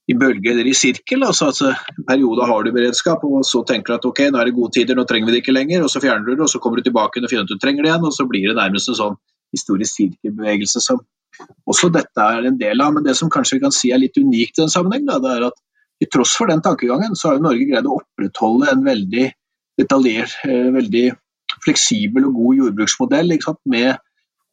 i 0.06 0.14
bølge 0.14 0.50
eller 0.50 0.66
i 0.66 0.74
sirkel. 0.74 1.22
altså, 1.22 1.46
altså 1.50 1.70
En 1.70 2.06
periode 2.06 2.46
har 2.46 2.62
du 2.62 2.72
beredskap, 2.74 3.22
og 3.24 3.46
så 3.46 3.62
tenker 3.66 3.92
du 3.92 3.98
at 3.98 4.10
ok, 4.10 4.20
nå 4.30 4.40
er 4.40 4.50
det 4.50 4.58
gode 4.58 4.74
tider, 4.74 4.98
nå 4.98 5.06
trenger 5.06 5.30
vi 5.30 5.36
det 5.36 5.42
ikke 5.44 5.54
lenger. 5.54 5.82
og 5.82 5.90
Så 5.90 6.02
fjerner 6.02 6.26
du 6.26 6.34
det, 6.34 6.42
og 6.42 6.50
så 6.50 6.58
kommer 6.58 6.78
du 6.78 6.86
tilbake 6.86 7.22
og 7.22 7.30
finner 7.30 7.46
ut 7.46 7.50
at 7.50 7.54
du 7.54 7.62
trenger 7.62 7.82
det 7.82 7.90
igjen, 7.90 8.06
og 8.06 8.14
så 8.14 8.26
blir 8.26 8.50
det 8.50 8.58
nærmest 8.58 8.90
en 8.90 8.98
sånn 8.98 9.18
historisk 9.54 9.98
sirkelbevegelse 9.98 10.82
som 10.82 11.02
også 11.68 11.90
dette 11.92 12.22
er 12.22 12.48
en 12.48 12.58
del 12.58 12.80
av. 12.82 12.94
Men 12.96 13.04
det 13.06 13.16
som 13.18 13.30
kanskje 13.32 13.58
vi 13.58 13.64
kan 13.66 13.74
si 13.74 13.92
er 13.92 14.02
litt 14.02 14.18
unikt 14.18 14.58
i 14.58 14.64
den 14.64 14.72
sammenheng, 14.72 15.04
da, 15.08 15.16
det 15.22 15.32
er 15.36 15.42
at 15.50 15.58
til 16.00 16.08
tross 16.12 16.32
for 16.36 16.46
den 16.50 16.62
tankegangen, 16.64 17.16
så 17.16 17.28
har 17.28 17.34
jo 17.38 17.46
Norge 17.46 17.66
greid 17.68 17.86
å 17.88 17.98
opprettholde 18.00 18.66
en 18.72 18.82
veldig 18.84 19.26
detaljert, 19.80 20.32
eh, 20.44 20.70
veldig 20.74 21.06
fleksibel 21.64 22.22
og 22.28 22.34
god 22.36 22.54
jordbruksmodell 22.60 23.28
med 23.72 23.90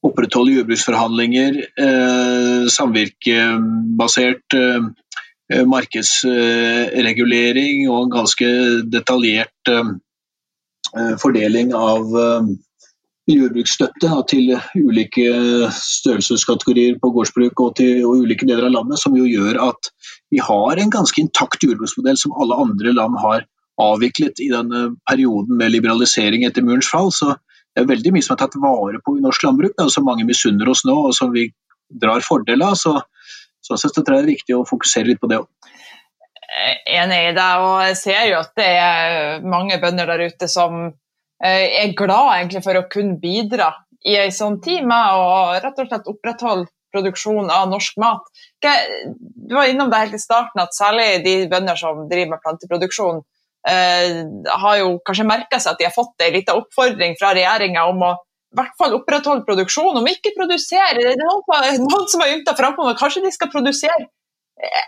opprettholde 0.04 0.56
jordbruksforhandlinger, 0.58 1.54
eh, 1.80 2.64
samvirkebasert 2.72 4.48
eh, 4.60 4.84
markedsregulering 5.68 7.90
og 7.90 8.04
en 8.04 8.10
ganske 8.10 8.46
detaljert 8.90 9.70
fordeling 11.20 11.74
av 11.76 12.04
jordbruksstøtte 13.30 14.10
til 14.28 14.52
ulike 14.76 15.26
størrelseskategorier 15.78 16.98
på 17.00 17.12
gårdsbruk 17.16 17.62
og 17.64 17.76
til 17.80 18.04
og 18.04 18.26
ulike 18.26 18.48
deler 18.50 18.68
av 18.68 18.76
landet, 18.76 19.00
som 19.00 19.16
jo 19.16 19.28
gjør 19.30 19.62
at 19.70 19.92
vi 20.34 20.42
har 20.44 20.82
en 20.82 20.92
ganske 20.92 21.22
intakt 21.22 21.64
jordbruksmodell 21.64 22.20
som 22.20 22.36
alle 22.36 22.58
andre 22.66 22.94
land 22.96 23.16
har 23.24 23.46
avviklet 23.82 24.42
i 24.44 24.52
denne 24.52 24.90
perioden 25.10 25.58
med 25.58 25.72
liberalisering 25.74 26.46
etter 26.46 26.66
murens 26.66 26.90
fall. 26.92 27.12
Så 27.16 27.32
det 27.74 27.84
er 27.84 27.90
veldig 27.90 28.14
mye 28.14 28.26
som 28.26 28.36
er 28.36 28.44
tatt 28.44 28.60
vare 28.62 29.00
på 29.06 29.18
i 29.18 29.24
norsk 29.24 29.48
landbruk, 29.48 29.76
da, 29.80 29.88
som 29.90 30.06
mange 30.06 30.28
misunner 30.28 30.70
oss 30.70 30.84
nå, 30.86 30.98
og 31.08 31.16
som 31.18 31.32
vi 31.34 31.48
drar 32.04 32.26
fordel 32.26 32.66
av. 32.66 32.76
Så, 32.78 32.98
sånn 33.64 33.82
jeg 33.82 33.96
tror 33.96 34.10
det 34.12 34.20
er 34.20 34.34
viktig 34.34 34.58
å 34.58 34.66
fokusere 34.68 35.10
litt 35.10 35.22
på 35.24 35.32
det 35.32 35.42
òg. 35.42 35.50
Enig 36.94 37.22
i 37.32 37.34
deg, 37.34 37.64
og 37.66 37.80
jeg 37.88 37.96
ser 37.98 38.28
jo 38.30 38.42
at 38.44 38.52
det 38.60 38.68
er 38.78 39.48
mange 39.48 39.80
bønder 39.82 40.12
der 40.12 40.28
ute 40.30 40.50
som 40.52 40.92
er 41.44 41.96
glad 41.98 42.38
egentlig 42.38 42.64
for 42.64 42.80
å 42.80 42.88
kunne 42.92 43.20
bidra 43.22 43.74
i 44.08 44.16
en 44.20 44.34
sånn 44.36 44.60
tid 44.64 44.86
med 44.88 45.18
å 45.20 45.60
rett 45.64 45.80
og 45.80 45.90
slett 45.90 46.10
opprettholde 46.12 46.70
produksjon 46.94 47.50
av 47.50 47.70
norsk 47.72 47.98
mat. 48.02 48.26
Du 48.62 49.56
var 49.56 49.70
innom 49.70 49.90
det 49.90 50.02
helt 50.04 50.18
i 50.18 50.22
starten 50.22 50.62
at 50.62 50.76
særlig 50.78 51.24
de 51.26 51.36
bønder 51.52 51.80
som 51.80 52.04
driver 52.10 52.36
med 52.36 52.44
planteproduksjon, 52.44 53.24
eh, 53.68 54.20
har 54.64 54.78
jo 54.78 55.00
kanskje 55.08 55.26
merka 55.26 55.60
seg 55.60 55.74
at 55.74 55.82
de 55.82 55.88
har 55.90 55.96
fått 55.96 56.22
en 56.22 56.36
liten 56.36 56.60
oppfordring 56.62 57.18
fra 57.20 57.34
regjeringa 57.34 57.88
om 57.90 58.06
å 58.06 58.14
i 58.54 58.60
hvert 58.60 58.76
fall 58.78 58.94
opprettholde 58.94 59.48
produksjon, 59.48 59.98
om 59.98 60.08
ikke 60.12 60.36
produsere. 60.36 61.02
Det 61.02 61.16
er 61.16 61.22
noen, 61.24 61.80
noen 61.88 62.10
som 62.12 62.22
har 62.22 62.36
ymta 62.36 62.54
frampå 62.54 62.86
at 62.92 63.00
kanskje 63.00 63.24
de 63.24 63.32
skal 63.34 63.50
produsere 63.50 64.12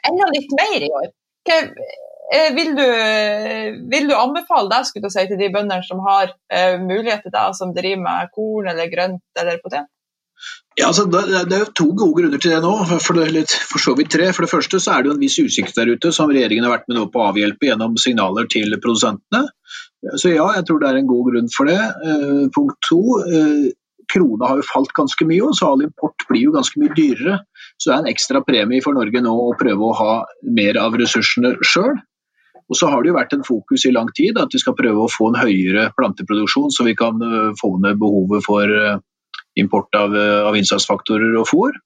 enda 0.05 0.27
litt 0.29 0.51
mer 0.53 0.85
i 0.85 0.91
år. 0.93 1.07
Hva, 1.49 1.55
Eh, 1.55 2.14
vil 2.55 2.71
du, 2.77 2.85
vil 3.91 4.07
du, 4.09 4.15
anbefale 4.17 4.71
deg 4.71 4.87
skulle 4.87 5.11
si, 5.13 5.27
til 5.29 5.37
de 5.37 5.51
bøndene 5.53 5.85
som 5.85 5.99
har 6.05 6.31
uh, 6.33 6.77
mulighet 6.81 7.21
til 7.25 7.33
deg, 7.35 7.53
som 7.57 7.73
driver 7.75 8.01
med 8.01 8.31
korn 8.33 8.71
eller 8.71 8.89
grønt 8.89 9.41
eller 9.43 9.59
potet? 9.61 9.85
Ja, 10.75 10.89
altså, 10.89 11.05
det, 11.07 11.55
er 11.55 11.69
to 11.71 11.85
gode 11.95 12.17
grunner 12.17 12.41
til 12.41 12.51
det 12.51 12.59
nå, 12.65 12.73
for, 12.99 13.15
det, 13.15 13.45
for, 13.69 13.79
så 13.79 13.93
vidt 13.95 14.11
tre. 14.11 14.27
For 14.35 14.43
det 14.43 14.51
første 14.51 14.81
så 14.83 14.97
er 14.97 15.05
det 15.05 15.13
en 15.13 15.21
viss 15.21 15.37
usikkerhet 15.39 15.77
der 15.77 15.93
ute 15.95 16.11
som 16.15 16.31
regjeringen 16.31 16.67
har 16.67 16.73
vært 16.73 16.89
med 16.89 16.99
nå 16.99 17.05
på 17.13 17.21
å 17.21 17.29
avhjelpe 17.29 17.69
gjennom 17.69 17.95
signaler 18.01 18.49
til 18.51 18.75
produsentene. 18.83 19.45
Så 20.19 20.33
ja, 20.33 20.49
jeg 20.57 20.67
tror 20.67 20.81
det 20.81 20.89
er 20.91 20.99
en 20.99 21.09
god 21.09 21.29
grunn 21.31 21.47
for 21.53 21.71
det. 21.71 21.79
Eh, 21.79 22.41
punkt 22.55 22.75
to, 22.89 22.99
eh, 23.23 23.69
krona 24.11 24.51
har 24.51 24.59
jo 24.59 24.67
falt 24.67 24.91
ganske 24.97 25.27
mye, 25.29 25.47
og 25.47 25.55
så 25.57 25.71
all 25.71 25.85
import 25.87 26.27
blir 26.29 26.43
jo 26.43 26.55
ganske 26.57 26.81
mye 26.81 26.93
dyrere. 26.97 27.39
Så 27.79 27.89
det 27.89 27.95
er 27.95 28.03
en 28.03 28.11
ekstra 28.11 28.43
premie 28.45 28.83
for 28.83 28.99
Norge 28.99 29.23
nå 29.23 29.31
å 29.31 29.55
prøve 29.57 29.87
å 29.87 29.95
ha 29.95 30.13
mer 30.59 30.81
av 30.83 30.99
ressursene 30.99 31.55
sjøl. 31.63 31.95
Og 32.69 32.77
så 32.77 32.89
har 32.89 33.03
det 33.03 33.11
jo 33.11 33.17
vært 33.17 33.33
en 33.35 33.45
fokus 33.45 33.85
i 33.85 33.93
lang 33.93 34.07
tid 34.17 34.39
at 34.41 34.53
vi 34.53 34.61
skal 34.61 34.77
prøve 34.77 35.03
å 35.03 35.11
få 35.11 35.29
en 35.29 35.37
høyere 35.37 35.89
planteproduksjon, 35.97 36.71
så 36.73 36.85
vi 36.87 36.95
kan 36.97 37.21
eh, 37.21 37.51
få 37.59 37.75
ned 37.83 37.99
behovet 38.01 38.45
for 38.45 38.71
eh, 38.77 38.95
import 39.61 39.93
av, 39.97 40.15
eh, 40.17 40.39
av 40.49 40.57
innsatsfaktorer 40.57 41.37
og 41.41 41.45
fôr. 41.51 41.77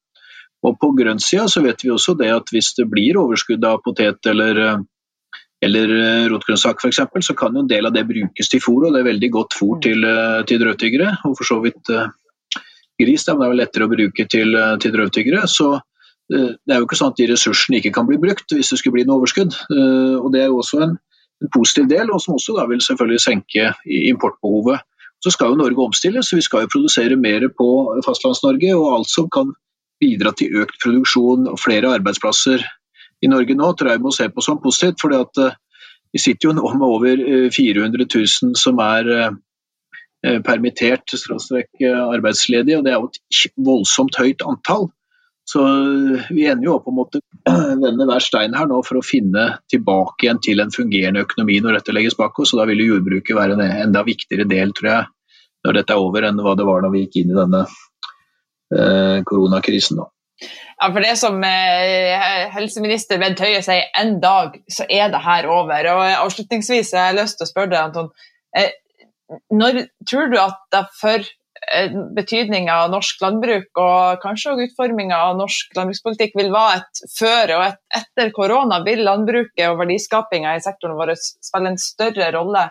Og 0.63 0.79
På 0.79 0.91
grønnsida 0.95 1.47
så 1.51 1.63
vet 1.63 1.83
vi 1.83 1.91
også 1.91 2.15
det 2.19 2.31
at 2.35 2.51
hvis 2.51 2.73
det 2.79 2.87
blir 2.91 3.19
overskudd 3.19 3.63
av 3.63 3.79
potet 3.83 4.27
eller, 4.27 4.57
eller 5.63 5.93
rotgrønnsak 6.31 6.83
f.eks., 6.83 6.99
så 7.29 7.35
kan 7.39 7.55
jo 7.55 7.63
en 7.63 7.69
del 7.69 7.87
av 7.87 7.95
det 7.95 8.03
brukes 8.07 8.51
til 8.51 8.59
fôr, 8.63 8.87
og 8.87 8.95
det 8.95 8.99
er 8.99 9.07
veldig 9.07 9.29
godt 9.37 9.55
fôr 9.55 9.79
til, 9.83 10.03
til 10.51 10.59
drøvtyggere. 10.59 11.13
Og 11.29 11.37
for 11.39 11.47
så 11.47 11.61
vidt 11.63 11.93
gris, 12.99 13.23
da, 13.23 13.37
men 13.37 13.45
det 13.45 13.47
er 13.47 13.53
vel 13.53 13.61
lettere 13.63 13.87
å 13.87 13.93
bruke 13.93 14.27
til, 14.35 14.59
til 14.83 14.95
drøvtyggere. 14.97 15.45
Så 15.47 15.69
det 16.29 16.73
er 16.73 16.77
jo 16.81 16.85
ikke 16.85 16.97
sånn 16.99 17.13
at 17.13 17.17
de 17.17 17.27
ressursene 17.31 17.79
ikke 17.79 17.93
kan 17.95 18.07
bli 18.09 18.19
brukt 18.21 18.53
hvis 18.53 18.69
det 18.69 18.79
skulle 18.79 18.99
bli 18.99 19.05
noe 19.07 19.19
overskudd. 19.21 19.55
Eh, 19.73 20.17
og 20.19 20.31
Det 20.33 20.43
er 20.43 20.51
jo 20.51 20.59
også 20.61 20.81
en, 20.85 20.97
en 21.41 21.51
positiv 21.55 21.87
del, 21.89 22.11
og 22.13 22.21
som 22.21 22.35
også 22.35 22.57
da 22.59 22.67
vil 22.69 22.83
selvfølgelig 22.85 23.23
senke 23.23 23.71
importbehovet. 24.11 24.85
Så 25.23 25.33
skal 25.35 25.51
jo 25.51 25.59
Norge 25.59 25.83
omstilles, 25.83 26.29
så 26.29 26.37
vi 26.37 26.45
skal 26.45 26.63
jo 26.63 26.71
produsere 26.71 27.17
mer 27.19 27.49
på 27.51 27.69
Fastlands-Norge. 28.05 28.75
Og 28.77 28.93
alt 28.99 29.09
som 29.11 29.27
kan 29.33 29.51
bidra 29.99 30.31
til 30.37 30.61
økt 30.61 30.77
produksjon 30.83 31.49
og 31.51 31.57
flere 31.59 31.91
arbeidsplasser 31.97 32.63
i 33.19 33.27
Norge 33.27 33.57
nå, 33.57 33.73
tror 33.73 33.89
jeg 33.91 33.99
vi 33.99 34.05
må 34.05 34.13
se 34.15 34.29
på 34.31 34.45
som 34.45 34.61
positivt. 34.63 35.01
fordi 35.01 35.19
eh, 35.43 35.57
vi 36.13 36.21
sitter 36.21 36.49
jo 36.49 36.55
nå 36.57 36.69
med 36.77 36.87
over 36.87 37.19
400 37.53 38.05
000 38.15 38.55
som 38.57 38.79
er 38.81 39.35
permittert, 40.41 41.13
arbeidsledige, 41.85 42.77
og 42.79 42.85
det 42.85 42.91
er 42.91 42.97
jo 42.97 43.11
et 43.11 43.51
voldsomt 43.67 44.17
høyt 44.17 44.41
antall. 44.41 44.89
Så 45.49 45.63
vi 46.29 46.43
ender 46.45 46.67
jo 46.67 46.75
opp 46.77 46.89
å 46.91 46.93
måtte 46.93 47.21
vende 47.81 48.05
hver 48.05 48.21
stein 48.21 48.53
her 48.53 48.67
nå 48.69 48.83
for 48.85 48.99
å 48.99 49.05
finne 49.05 49.45
tilbake 49.71 50.27
igjen 50.27 50.41
til 50.45 50.62
en 50.62 50.73
fungerende 50.73 51.23
økonomi 51.25 51.57
når 51.63 51.79
dette 51.79 51.95
legges 51.95 52.17
bak 52.19 52.38
oss. 52.38 52.53
og 52.53 52.62
Da 52.62 52.67
vil 52.69 52.83
jo 52.83 52.91
jordbruket 52.93 53.38
være 53.38 53.57
en 53.57 53.63
enda 53.88 54.03
viktigere 54.05 54.45
del, 54.49 54.75
tror 54.77 54.91
jeg, 54.91 55.07
når 55.65 55.79
dette 55.79 55.95
er 55.95 56.03
over, 56.05 56.27
enn 56.27 56.43
hva 56.45 56.53
det 56.59 56.67
var 56.69 56.85
når 56.85 56.93
vi 56.93 57.03
gikk 57.05 57.21
inn 57.23 57.33
i 57.33 57.39
denne 57.39 57.63
eh, 57.65 59.17
koronakrisen. 59.31 60.03
Da. 60.03 60.09
Ja, 60.79 60.91
for 60.91 61.03
det 61.03 61.15
som 61.19 61.41
eh, 61.43 62.45
helseminister 62.53 63.19
Bent 63.19 63.41
Høie 63.43 63.63
sier, 63.65 63.89
en 63.97 64.19
dag 64.23 64.62
så 64.71 64.85
er 64.85 65.09
det 65.12 65.23
her 65.25 65.49
over. 65.49 65.89
Og 65.95 66.05
Avslutningsvis 66.27 66.93
har 66.93 67.09
jeg 67.09 67.21
lyst 67.23 67.39
til 67.41 67.47
å 67.47 67.51
spørre 67.55 67.73
deg, 67.73 67.81
Anton. 67.89 68.13
Eh, 68.53 68.69
når 69.49 69.88
tror 70.09 70.29
du 70.29 70.38
at 70.41 70.62
det 70.73 70.85
for 71.01 71.25
betydninga 72.15 72.75
av 72.84 72.91
norsk 72.93 73.21
landbruk 73.21 73.79
og 73.82 74.23
kanskje 74.23 74.53
også 74.53 74.67
utforminga 74.69 75.19
av 75.29 75.38
norsk 75.39 75.77
landbrukspolitikk 75.77 76.36
vil 76.39 76.51
være 76.53 76.79
et 76.79 77.01
før 77.13 77.55
og 77.58 77.65
et 77.67 77.79
etter 78.01 78.34
korona. 78.36 78.82
Vil 78.88 79.03
landbruket 79.05 79.65
og 79.69 79.79
verdiskapinga 79.84 80.55
i 80.58 80.63
sektoren 80.65 80.97
vår 80.99 81.13
spille 81.19 81.73
en 81.73 81.82
større 81.82 82.32
rolle 82.36 82.67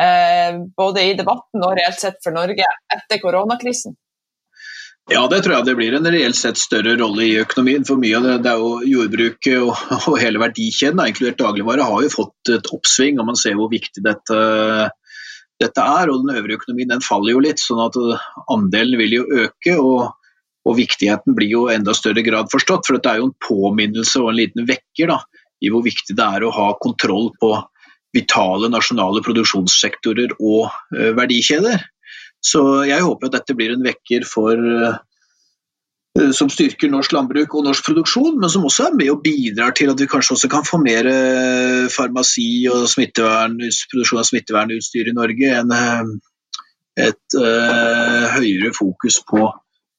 eh, 0.00 0.62
både 0.76 1.08
i 1.10 1.18
debatten 1.18 1.62
og 1.62 1.76
reelt 1.78 2.00
sett 2.02 2.22
for 2.24 2.34
Norge 2.34 2.66
etter 2.96 3.22
koronakrisen? 3.22 3.96
Ja, 5.10 5.24
det 5.26 5.40
tror 5.42 5.56
jeg 5.56 5.66
det 5.66 5.74
blir 5.74 5.94
en 5.98 6.06
reelt 6.14 6.38
sett 6.38 6.60
større 6.60 6.94
rolle 7.00 7.24
i 7.26 7.38
økonomien. 7.42 7.82
For 7.86 7.98
mye 7.98 8.18
av 8.20 8.26
det, 8.26 8.36
det 8.44 8.52
er 8.52 8.60
jo 8.62 8.74
jordbruket 8.86 9.56
og, 9.58 9.72
og 10.12 10.18
hele 10.22 10.42
verdikjeden, 10.42 11.02
inkludert 11.10 11.40
dagligvare, 11.42 11.86
har 11.88 12.04
jo 12.04 12.12
fått 12.12 12.52
et 12.54 12.70
oppsving. 12.74 13.18
og 13.18 13.26
Man 13.32 13.38
ser 13.38 13.58
hvor 13.58 13.70
viktig 13.72 14.04
dette 14.06 14.38
dette 15.62 15.84
er. 15.84 16.10
og 16.10 16.24
Den 16.24 16.36
øvrige 16.36 16.60
økonomien 16.60 16.90
den 16.92 17.04
faller 17.04 17.36
jo 17.36 17.44
litt, 17.44 17.62
sånn 17.62 17.82
at 17.84 17.98
andelen 18.52 19.00
vil 19.00 19.18
jo 19.20 19.28
øke. 19.46 19.76
og, 19.78 20.10
og 20.68 20.78
viktigheten 20.78 21.34
blir 21.34 21.50
jo 21.50 21.66
enda 21.72 21.94
større 21.96 22.22
grad 22.26 22.50
forstått. 22.52 22.86
For 22.86 22.98
dette 22.98 23.14
er 23.14 23.22
jo 23.22 23.30
en 23.30 23.38
påminnelse 23.46 24.22
og 24.22 24.32
en 24.32 24.40
liten 24.42 24.68
vekker 24.68 25.10
da, 25.10 25.20
i 25.62 25.70
hvor 25.72 25.84
viktig 25.86 26.18
det 26.18 26.26
er 26.36 26.46
å 26.46 26.54
ha 26.54 26.72
kontroll 26.82 27.32
på 27.42 27.54
vitale 28.12 28.68
nasjonale 28.68 29.22
produksjonssektorer 29.24 30.36
og 30.36 30.68
uh, 30.68 31.10
verdikjeder. 31.16 31.80
Så 32.44 32.60
jeg 32.84 33.02
håper 33.06 33.30
at 33.30 33.38
dette 33.38 33.56
blir 33.56 33.72
en 33.72 33.86
vekker 33.86 34.26
for 34.28 34.58
Eh, 34.58 34.98
som 36.36 36.50
styrker 36.52 36.90
norsk 36.92 37.14
landbruk 37.14 37.54
og 37.56 37.64
norsk 37.64 37.86
produksjon, 37.86 38.36
men 38.40 38.50
som 38.52 38.66
også 38.68 38.90
er 38.90 38.96
med 38.98 39.08
og 39.14 39.22
bidrar 39.24 39.72
til 39.76 39.92
at 39.92 40.00
vi 40.00 40.08
kanskje 40.10 40.34
også 40.36 40.50
kan 40.52 40.66
få 40.68 40.80
mer 40.82 41.08
eh, 41.08 41.86
farmasi 41.92 42.66
og 42.68 42.84
produksjon 42.92 44.20
av 44.20 44.28
smittevernutstyr 44.28 45.08
i 45.08 45.16
Norge 45.16 45.54
enn 45.62 45.72
eh, 45.72 46.12
et 47.00 47.36
uh, 47.40 48.28
høyere 48.34 48.68
fokus 48.76 49.22
på 49.24 49.46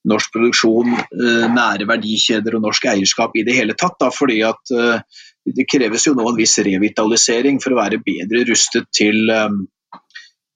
norsk 0.09 0.33
produksjon, 0.35 0.91
uh, 0.93 1.45
nære 1.49 1.87
verdikjeder 1.89 2.59
og 2.59 2.67
norsk 2.67 2.85
eierskap 2.91 3.33
i 3.33 3.45
det 3.47 3.55
hele 3.57 3.73
tatt. 3.73 3.95
Da, 3.97 4.11
fordi 4.13 4.43
at 4.45 4.73
uh, 4.77 5.01
det 5.49 5.65
kreves 5.65 6.05
jo 6.05 6.13
nå 6.13 6.27
en 6.29 6.37
viss 6.37 6.53
revitalisering 6.61 7.57
for 7.63 7.73
å 7.73 7.79
være 7.81 8.03
bedre 8.05 8.43
rustet 8.51 8.91
til, 8.93 9.25
um, 9.33 9.63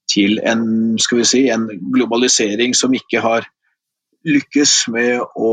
til 0.06 0.38
en, 0.46 0.62
si, 1.02 1.48
en 1.50 1.66
globalisering 1.90 2.76
som 2.78 2.94
ikke 2.94 3.24
har 3.24 3.50
lykkes 4.26 4.72
med 4.92 5.22
å 5.38 5.52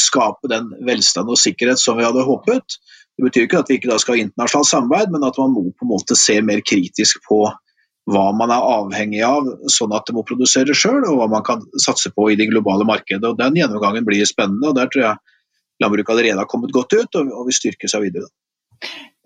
skape 0.00 0.48
den 0.50 0.70
velstand 0.86 1.28
og 1.30 1.40
sikkerhet 1.40 1.80
som 1.80 1.98
vi 1.98 2.06
hadde 2.06 2.24
håpet. 2.24 2.78
Det 3.16 3.24
betyr 3.24 3.46
ikke 3.46 3.60
at 3.62 3.70
vi 3.70 3.78
ikke 3.78 3.98
skal 4.00 4.16
ha 4.16 4.24
internasjonalt 4.24 4.70
samarbeid, 4.70 5.12
men 5.12 5.24
at 5.28 5.38
man 5.40 5.54
må 5.54 5.68
på 5.72 5.86
en 5.86 5.92
måte 5.92 6.16
se 6.18 6.36
mer 6.44 6.62
kritisk 6.64 7.22
på 7.28 7.44
hva 8.06 8.26
man 8.38 8.52
er 8.54 8.62
avhengig 8.62 9.22
av, 9.26 9.48
sånn 9.72 9.94
at 9.96 10.06
det 10.06 10.14
må 10.14 10.22
produsere 10.26 10.76
sjøl, 10.78 11.02
og 11.08 11.16
hva 11.18 11.30
man 11.32 11.44
kan 11.46 11.64
satse 11.82 12.12
på 12.14 12.28
i 12.30 12.36
det 12.38 12.48
globale 12.52 12.86
markedet. 12.86 13.24
Og 13.26 13.38
Den 13.40 13.56
gjennomgangen 13.58 14.06
blir 14.06 14.28
spennende, 14.28 14.70
og 14.70 14.76
der 14.78 14.90
tror 14.92 15.08
jeg 15.08 15.82
landbruket 15.82 16.14
allerede 16.14 16.44
har 16.44 16.50
kommet 16.50 16.74
godt 16.76 16.94
ut 16.94 17.18
og 17.20 17.48
vil 17.48 17.56
styrke 17.56 17.90
seg 17.90 18.06
videre. 18.06 18.30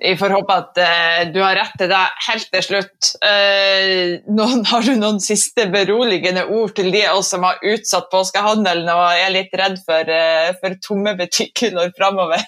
Vi 0.01 0.17
får 0.17 0.33
håpe 0.33 0.55
at 0.57 0.79
uh, 0.81 1.33
du 1.33 1.41
har 1.43 1.59
rett 1.59 1.75
til 1.77 1.91
deg 1.91 2.21
helt 2.27 2.47
til 2.55 2.65
slutt. 2.65 3.11
Uh, 3.21 4.21
noen, 4.33 4.63
har 4.71 4.87
du 4.87 4.95
noen 4.97 5.21
siste 5.23 5.67
beroligende 5.73 6.47
ord 6.49 6.75
til 6.79 6.89
de 6.95 7.05
av 7.09 7.21
oss 7.21 7.33
som 7.35 7.45
har 7.45 7.61
utsatt 7.61 8.09
påskehandelen 8.13 8.89
og 8.93 9.03
er 9.11 9.35
litt 9.35 9.57
redd 9.61 9.77
for, 9.85 10.09
uh, 10.09 10.53
for 10.61 10.79
tomme 10.85 11.17
butikker 11.19 11.77
framover? 11.99 12.47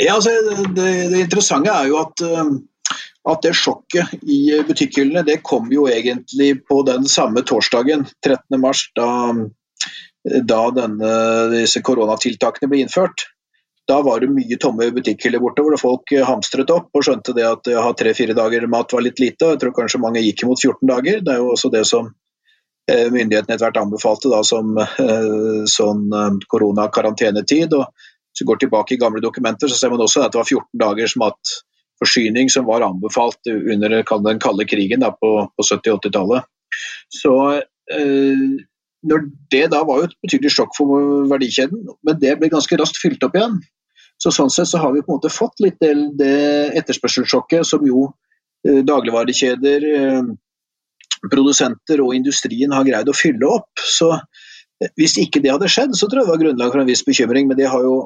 Ja, 0.00 0.14
altså, 0.14 0.32
det, 0.72 0.86
det, 1.12 1.26
interessante 1.26 1.74
er 1.74 1.90
jo 1.90 1.98
at, 2.00 2.22
at 3.28 3.44
det 3.44 3.52
sjokket 3.58 4.14
i 4.22 4.56
butikkhyllene 4.64 5.26
det 5.26 5.42
kom 5.44 5.68
jo 5.74 5.84
egentlig 5.90 6.54
på 6.64 6.80
den 6.88 7.04
samme 7.10 7.44
torsdagen, 7.44 8.06
13.3, 8.24 8.72
da, 8.96 9.10
da 10.48 10.62
denne, 10.78 11.12
disse 11.52 11.84
koronatiltakene 11.84 12.72
ble 12.72 12.80
innført 12.86 13.26
da 13.88 14.00
var 14.02 14.20
det 14.20 14.30
mye 14.32 14.56
tomme 14.60 14.88
butikkhyller 14.96 15.42
borte, 15.42 15.62
hvor 15.64 15.76
folk 15.80 16.12
eh, 16.14 16.24
hamstret 16.24 16.70
opp 16.72 16.94
og 16.96 17.04
skjønte 17.04 17.34
det 17.36 17.44
at 17.44 17.68
å 17.68 17.82
ha 17.84 17.92
tre-fire 17.96 18.36
dager 18.36 18.64
mat 18.70 18.92
var 18.96 19.04
litt 19.04 19.20
lite. 19.20 19.52
Jeg 19.52 19.60
tror 19.60 19.74
kanskje 19.76 20.00
mange 20.00 20.22
gikk 20.24 20.44
imot 20.46 20.62
14 20.62 20.88
dager. 20.88 21.20
Det 21.24 21.34
er 21.34 21.42
jo 21.42 21.50
også 21.52 21.70
det 21.74 21.84
som 21.88 22.08
eh, 22.88 23.10
myndighetene 23.12 23.56
etter 23.56 23.66
hvert 23.66 23.82
anbefalte 23.82 24.32
da, 24.32 24.40
som 24.46 24.72
eh, 24.80 25.62
sånn 25.68 26.08
koronakarantenetid. 26.48 27.76
og 27.76 27.92
Hvis 28.32 28.44
vi 28.44 28.50
går 28.52 28.64
tilbake 28.64 28.96
i 28.96 29.00
gamle 29.04 29.20
dokumenter, 29.24 29.68
så 29.68 29.76
ser 29.76 29.92
man 29.92 30.04
også 30.06 30.24
at 30.24 30.32
det 30.32 30.40
var 30.40 30.48
14 30.48 30.84
dagers 30.86 31.18
matforsyning 31.20 32.48
som 32.52 32.68
var 32.70 32.86
anbefalt 32.88 33.52
under 33.52 34.00
den 34.00 34.40
kalde 34.40 34.68
krigen 34.70 35.04
da, 35.04 35.12
på, 35.12 35.36
på 35.52 35.68
70-80-tallet. 35.74 36.48
Så 37.12 37.36
når 39.04 39.26
det 39.52 39.66
da 39.72 39.82
var 39.84 40.00
jo 40.00 40.08
et 40.08 40.16
betydelig 40.24 40.54
sjokk 40.54 40.72
for 40.76 41.28
verdikjeden, 41.28 41.84
men 42.06 42.20
det 42.22 42.38
ble 42.40 42.48
ganske 42.52 42.78
raskt 42.80 43.00
fylt 43.02 43.24
opp 43.26 43.36
igjen. 43.36 43.60
Så 44.20 44.32
Sånn 44.32 44.52
sett 44.52 44.70
så 44.70 44.80
har 44.80 44.94
vi 44.94 45.02
på 45.02 45.12
en 45.12 45.18
måte 45.18 45.32
fått 45.32 45.60
litt 45.60 45.80
del 45.82 46.06
det 46.16 46.76
etterspørselssjokket 46.80 47.66
som 47.68 47.84
jo 47.86 48.06
eh, 48.66 48.80
dagligvarekjeder, 48.86 49.86
eh, 49.98 50.32
produsenter 51.30 52.02
og 52.04 52.14
industrien 52.16 52.72
har 52.74 52.86
greid 52.86 53.10
å 53.10 53.16
fylle 53.16 53.48
opp. 53.58 53.84
Så 53.84 54.12
eh, 54.14 54.90
Hvis 54.98 55.18
ikke 55.20 55.42
det 55.44 55.52
hadde 55.54 55.70
skjedd, 55.70 55.96
så 55.98 56.08
tror 56.08 56.22
jeg 56.22 56.28
det 56.28 56.34
var 56.34 56.42
grunnlag 56.44 56.72
for 56.72 56.84
en 56.84 56.90
viss 56.90 57.04
bekymring. 57.06 57.50
Men 57.50 57.60
det 57.60 57.68
har 57.72 57.84
jo, 57.84 57.98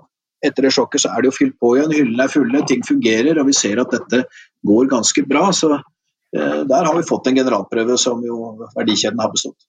etter 0.44 0.66
det 0.66 0.74
sjokket 0.74 1.04
så 1.04 1.12
er 1.12 1.22
det 1.22 1.32
jo 1.32 1.38
fylt 1.38 1.58
på 1.60 1.76
igjen. 1.76 1.94
Hyllene 1.94 2.26
er 2.26 2.34
fulle, 2.34 2.64
ting 2.68 2.84
fungerer, 2.86 3.40
og 3.40 3.48
vi 3.50 3.56
ser 3.56 3.82
at 3.82 3.94
dette 3.94 4.24
går 4.66 4.90
ganske 4.90 5.26
bra. 5.28 5.48
Så 5.56 5.74
eh, 5.76 6.60
der 6.68 6.90
har 6.90 6.94
vi 6.96 7.08
fått 7.08 7.30
en 7.30 7.40
generalprøve 7.42 7.98
som 8.00 8.22
jo 8.26 8.54
verdikjeden 8.76 9.22
har 9.22 9.34
bestått. 9.34 9.60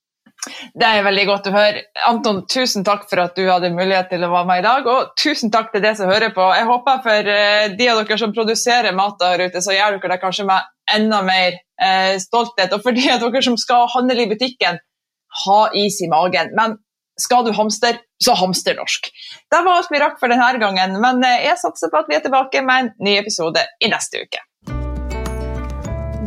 Det 0.48 0.88
er 0.88 1.04
veldig 1.04 1.26
godt 1.28 1.48
å 1.50 1.54
høre. 1.54 1.84
Anton, 2.08 2.42
tusen 2.50 2.86
takk 2.88 3.06
for 3.10 3.22
at 3.26 3.36
du 3.36 3.44
hadde 3.50 3.72
mulighet 3.76 4.10
til 4.14 4.24
å 4.24 4.32
være 4.32 4.48
med 4.48 4.62
i 4.62 4.66
dag. 4.66 4.88
Og 4.88 5.14
tusen 5.20 5.52
takk 5.54 5.74
til 5.74 5.84
dere 5.84 5.98
som 6.00 6.12
hører 6.12 6.34
på. 6.36 6.46
Jeg 6.56 6.68
håper 6.70 7.02
for 7.06 7.32
eh, 7.36 7.72
de 7.76 7.90
av 7.92 8.02
dere 8.02 8.20
som 8.22 8.36
produserer 8.36 8.96
mat 8.96 9.20
der 9.22 9.46
ute, 9.48 9.64
så 9.64 9.76
gjør 9.76 9.98
dere 9.98 10.16
det 10.16 10.22
kanskje 10.24 10.48
med 10.50 10.70
enda 10.96 11.22
mer 11.28 11.60
eh, 11.60 12.16
stolthet. 12.24 12.74
Og 12.76 12.86
for 12.86 12.96
de 12.96 13.06
av 13.12 13.26
dere 13.26 13.44
som 13.46 13.58
skal 13.60 13.90
handle 13.96 14.24
i 14.24 14.30
butikken, 14.32 14.80
ha 15.46 15.62
is 15.78 16.00
i 16.02 16.10
magen. 16.12 16.56
Men 16.58 16.80
skal 17.20 17.44
du 17.46 17.52
hamster, 17.54 18.00
så 18.24 18.36
hamster 18.40 18.80
norsk. 18.80 19.12
Det 19.52 19.64
var 19.66 19.82
alt 19.82 19.92
vi 19.92 20.00
rakk 20.00 20.20
for 20.22 20.32
denne 20.32 20.54
gangen, 20.62 21.00
men 21.04 21.24
eh, 21.28 21.50
jeg 21.50 21.60
satser 21.62 21.92
på 21.92 22.00
at 22.00 22.12
vi 22.12 22.16
er 22.16 22.24
tilbake 22.24 22.64
med 22.64 22.86
en 22.86 22.94
ny 23.10 23.20
episode 23.20 23.66
i 23.84 23.92
neste 23.92 24.24
uke. 24.24 24.46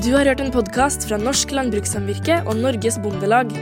Du 0.03 0.11
har 0.17 0.27
hørt 0.27 0.41
en 0.43 0.51
podkast 0.51 1.07
fra 1.07 1.17
Norsk 1.21 1.55
Landbrukssamvirke 1.55 2.43
og 2.43 2.59
Norges 2.59 2.99
Bondelag. 3.01 3.53